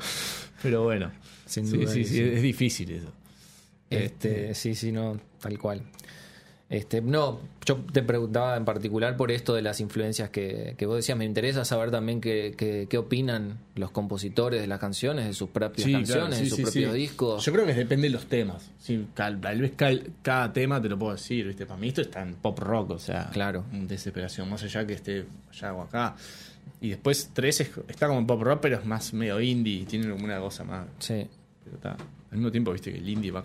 pero 0.64 0.84
bueno, 0.84 1.12
Sin 1.46 1.70
duda 1.70 1.92
sí, 1.92 2.04
sí, 2.06 2.16
sí. 2.16 2.22
es 2.24 2.42
difícil 2.42 2.90
eso. 2.92 3.12
Este, 3.90 4.54
sí, 4.56 4.76
sí, 4.76 4.92
no, 4.92 5.20
tal 5.42 5.58
cual. 5.58 5.82
Este, 6.70 7.02
no, 7.02 7.40
yo 7.66 7.78
te 7.92 8.04
preguntaba 8.04 8.56
en 8.56 8.64
particular 8.64 9.18
por 9.18 9.32
esto 9.32 9.56
de 9.56 9.64
las 9.64 9.80
influencias 9.80 10.30
que, 10.30 10.76
que 10.78 10.86
vos 10.86 10.98
decías. 10.98 11.18
Me 11.18 11.26
interesa 11.26 11.66
saber 11.66 11.90
también 11.90 12.22
qué, 12.22 12.54
qué, 12.56 12.86
qué 12.88 12.98
opinan 13.00 13.58
los 13.74 13.90
compositores 13.90 14.62
de 14.62 14.68
las 14.68 14.80
canciones, 14.80 15.26
de 15.26 15.34
sus 15.34 15.50
propias 15.50 15.86
Sí, 15.88 15.92
canciones, 15.94 16.26
claro, 16.28 16.36
sí, 16.36 16.44
de 16.44 16.50
sus 16.50 16.58
sí, 16.58 16.62
propios 16.64 16.94
discos. 16.94 17.44
Yo 17.44 17.52
creo 17.54 17.66
que 17.66 17.74
depende 17.74 18.08
de 18.08 18.14
los 18.14 18.28
temas. 18.28 18.70
Tal 19.16 19.38
vez 19.38 19.72
cada 20.22 20.54
tema 20.54 20.80
te 20.80 20.90
lo 20.90 21.00
puedo 21.00 21.14
decir, 21.14 21.48
¿viste? 21.48 21.66
Para 21.66 21.80
mí 21.80 21.88
esto 21.88 22.02
está 22.02 22.22
en 22.22 22.36
pop 22.36 22.60
rock, 22.60 22.92
o 22.92 23.00
sea, 23.00 23.32
Claro. 23.32 23.66
desesperación, 23.72 24.48
más 24.48 24.62
allá 24.62 24.86
que 24.86 24.94
esté 24.94 25.26
allá 25.50 25.74
o 25.74 25.82
acá. 25.82 26.16
Y 26.82 26.90
después 26.90 27.32
tres 27.34 27.62
es- 27.62 27.72
está 27.88 28.06
como 28.08 28.20
en 28.20 28.28
pop 28.28 28.44
rock, 28.44 28.60
pero 28.62 28.78
es 28.78 28.86
más 28.86 29.12
medio 29.14 29.42
indie, 29.42 29.86
tiene 29.88 30.08
como 30.12 30.24
una 30.24 30.40
cosa 30.40 30.64
más. 30.64 30.86
Sí, 31.00 31.26
Pero 31.64 31.76
está. 31.78 31.92
Al 32.30 32.38
mismo 32.38 32.52
tiempo, 32.52 32.72
viste 32.72 32.92
que 32.92 33.00
el 33.00 33.10
indie 33.10 33.32
va 33.32 33.44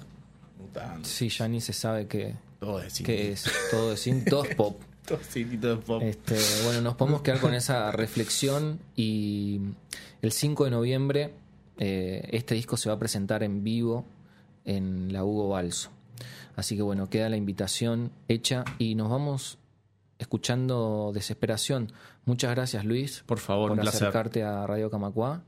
sí, 1.03 1.29
ya 1.29 1.49
ni 1.49 1.61
se 1.61 1.73
sabe 1.73 2.07
qué, 2.07 2.35
Todo 2.61 2.81
es 2.83 2.95
qué 3.03 3.13
indie. 3.15 3.33
es. 3.33 3.45
Todo 3.71 3.93
es, 3.93 4.07
in- 4.07 4.25
todo 4.25 4.45
es 4.45 4.55
pop. 4.57 4.81
Todo 5.07 5.19
es 5.21 5.37
indie, 5.37 5.59
todo 5.59 5.75
es 5.75 5.85
pop. 5.85 6.03
Este, 6.03 6.37
bueno, 6.65 6.81
nos 6.81 6.95
podemos 6.97 7.23
quedar 7.23 7.41
con 7.41 7.55
esa 7.55 7.93
reflexión 7.93 8.81
y 8.97 9.61
el 10.23 10.33
5 10.33 10.65
de 10.65 10.71
noviembre 10.71 11.35
eh, 11.79 12.29
este 12.33 12.55
disco 12.55 12.77
se 12.77 12.89
va 12.89 12.95
a 12.95 12.99
presentar 12.99 13.43
en 13.43 13.63
vivo 13.65 14.05
en 14.65 15.13
la 15.13 15.25
Hugo 15.25 15.49
Balso. 15.51 15.91
Así 16.57 16.77
que 16.77 16.83
bueno, 16.83 17.11
queda 17.11 17.29
la 17.29 17.37
invitación 17.37 18.13
hecha 18.29 18.65
y 18.79 18.95
nos 18.95 19.11
vamos 19.11 19.59
escuchando 20.19 21.11
Desesperación. 21.13 21.93
Muchas 22.25 22.51
gracias 22.53 22.85
Luis 22.85 23.23
Por 23.27 23.39
favor, 23.39 23.71
por 23.71 23.79
un 23.79 23.83
placer. 23.83 24.03
acercarte 24.05 24.43
a 24.43 24.67
Radio 24.67 24.91
Camacuá 24.91 25.43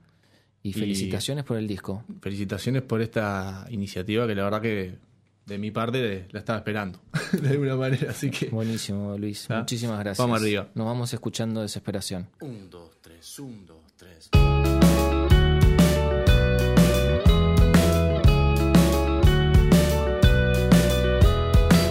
y 0.62 0.72
felicitaciones 0.72 1.44
por 1.44 1.56
el 1.56 1.66
disco. 1.68 2.02
Felicitaciones 2.20 2.82
por 2.82 3.00
esta 3.00 3.66
iniciativa 3.70 4.26
que 4.26 4.34
la 4.34 4.44
verdad 4.44 4.60
que 4.60 4.98
de 5.46 5.58
mi 5.58 5.70
parte 5.70 6.26
la 6.32 6.40
estaba 6.40 6.58
esperando. 6.58 7.00
de 7.32 7.48
alguna 7.48 7.76
manera, 7.76 8.10
así 8.10 8.30
que. 8.30 8.46
Buenísimo 8.46 9.16
Luis, 9.16 9.46
¿Ah? 9.50 9.60
muchísimas 9.60 9.98
gracias. 10.00 10.18
Vamos 10.18 10.40
arriba. 10.42 10.68
Nos 10.74 10.86
vamos 10.86 11.12
escuchando 11.14 11.62
Desesperación. 11.62 12.28
Un, 12.40 12.68
dos, 12.68 12.98
tres, 13.00 13.38
un, 13.38 13.64
dos, 13.64 13.78
tres. 13.96 14.28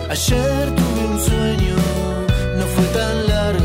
Ayer 0.10 0.76
tuve 0.76 1.06
un 1.14 1.20
sueño, 1.20 1.76
no 2.58 2.66
fue 2.68 2.86
tan 3.00 3.28
largo, 3.28 3.65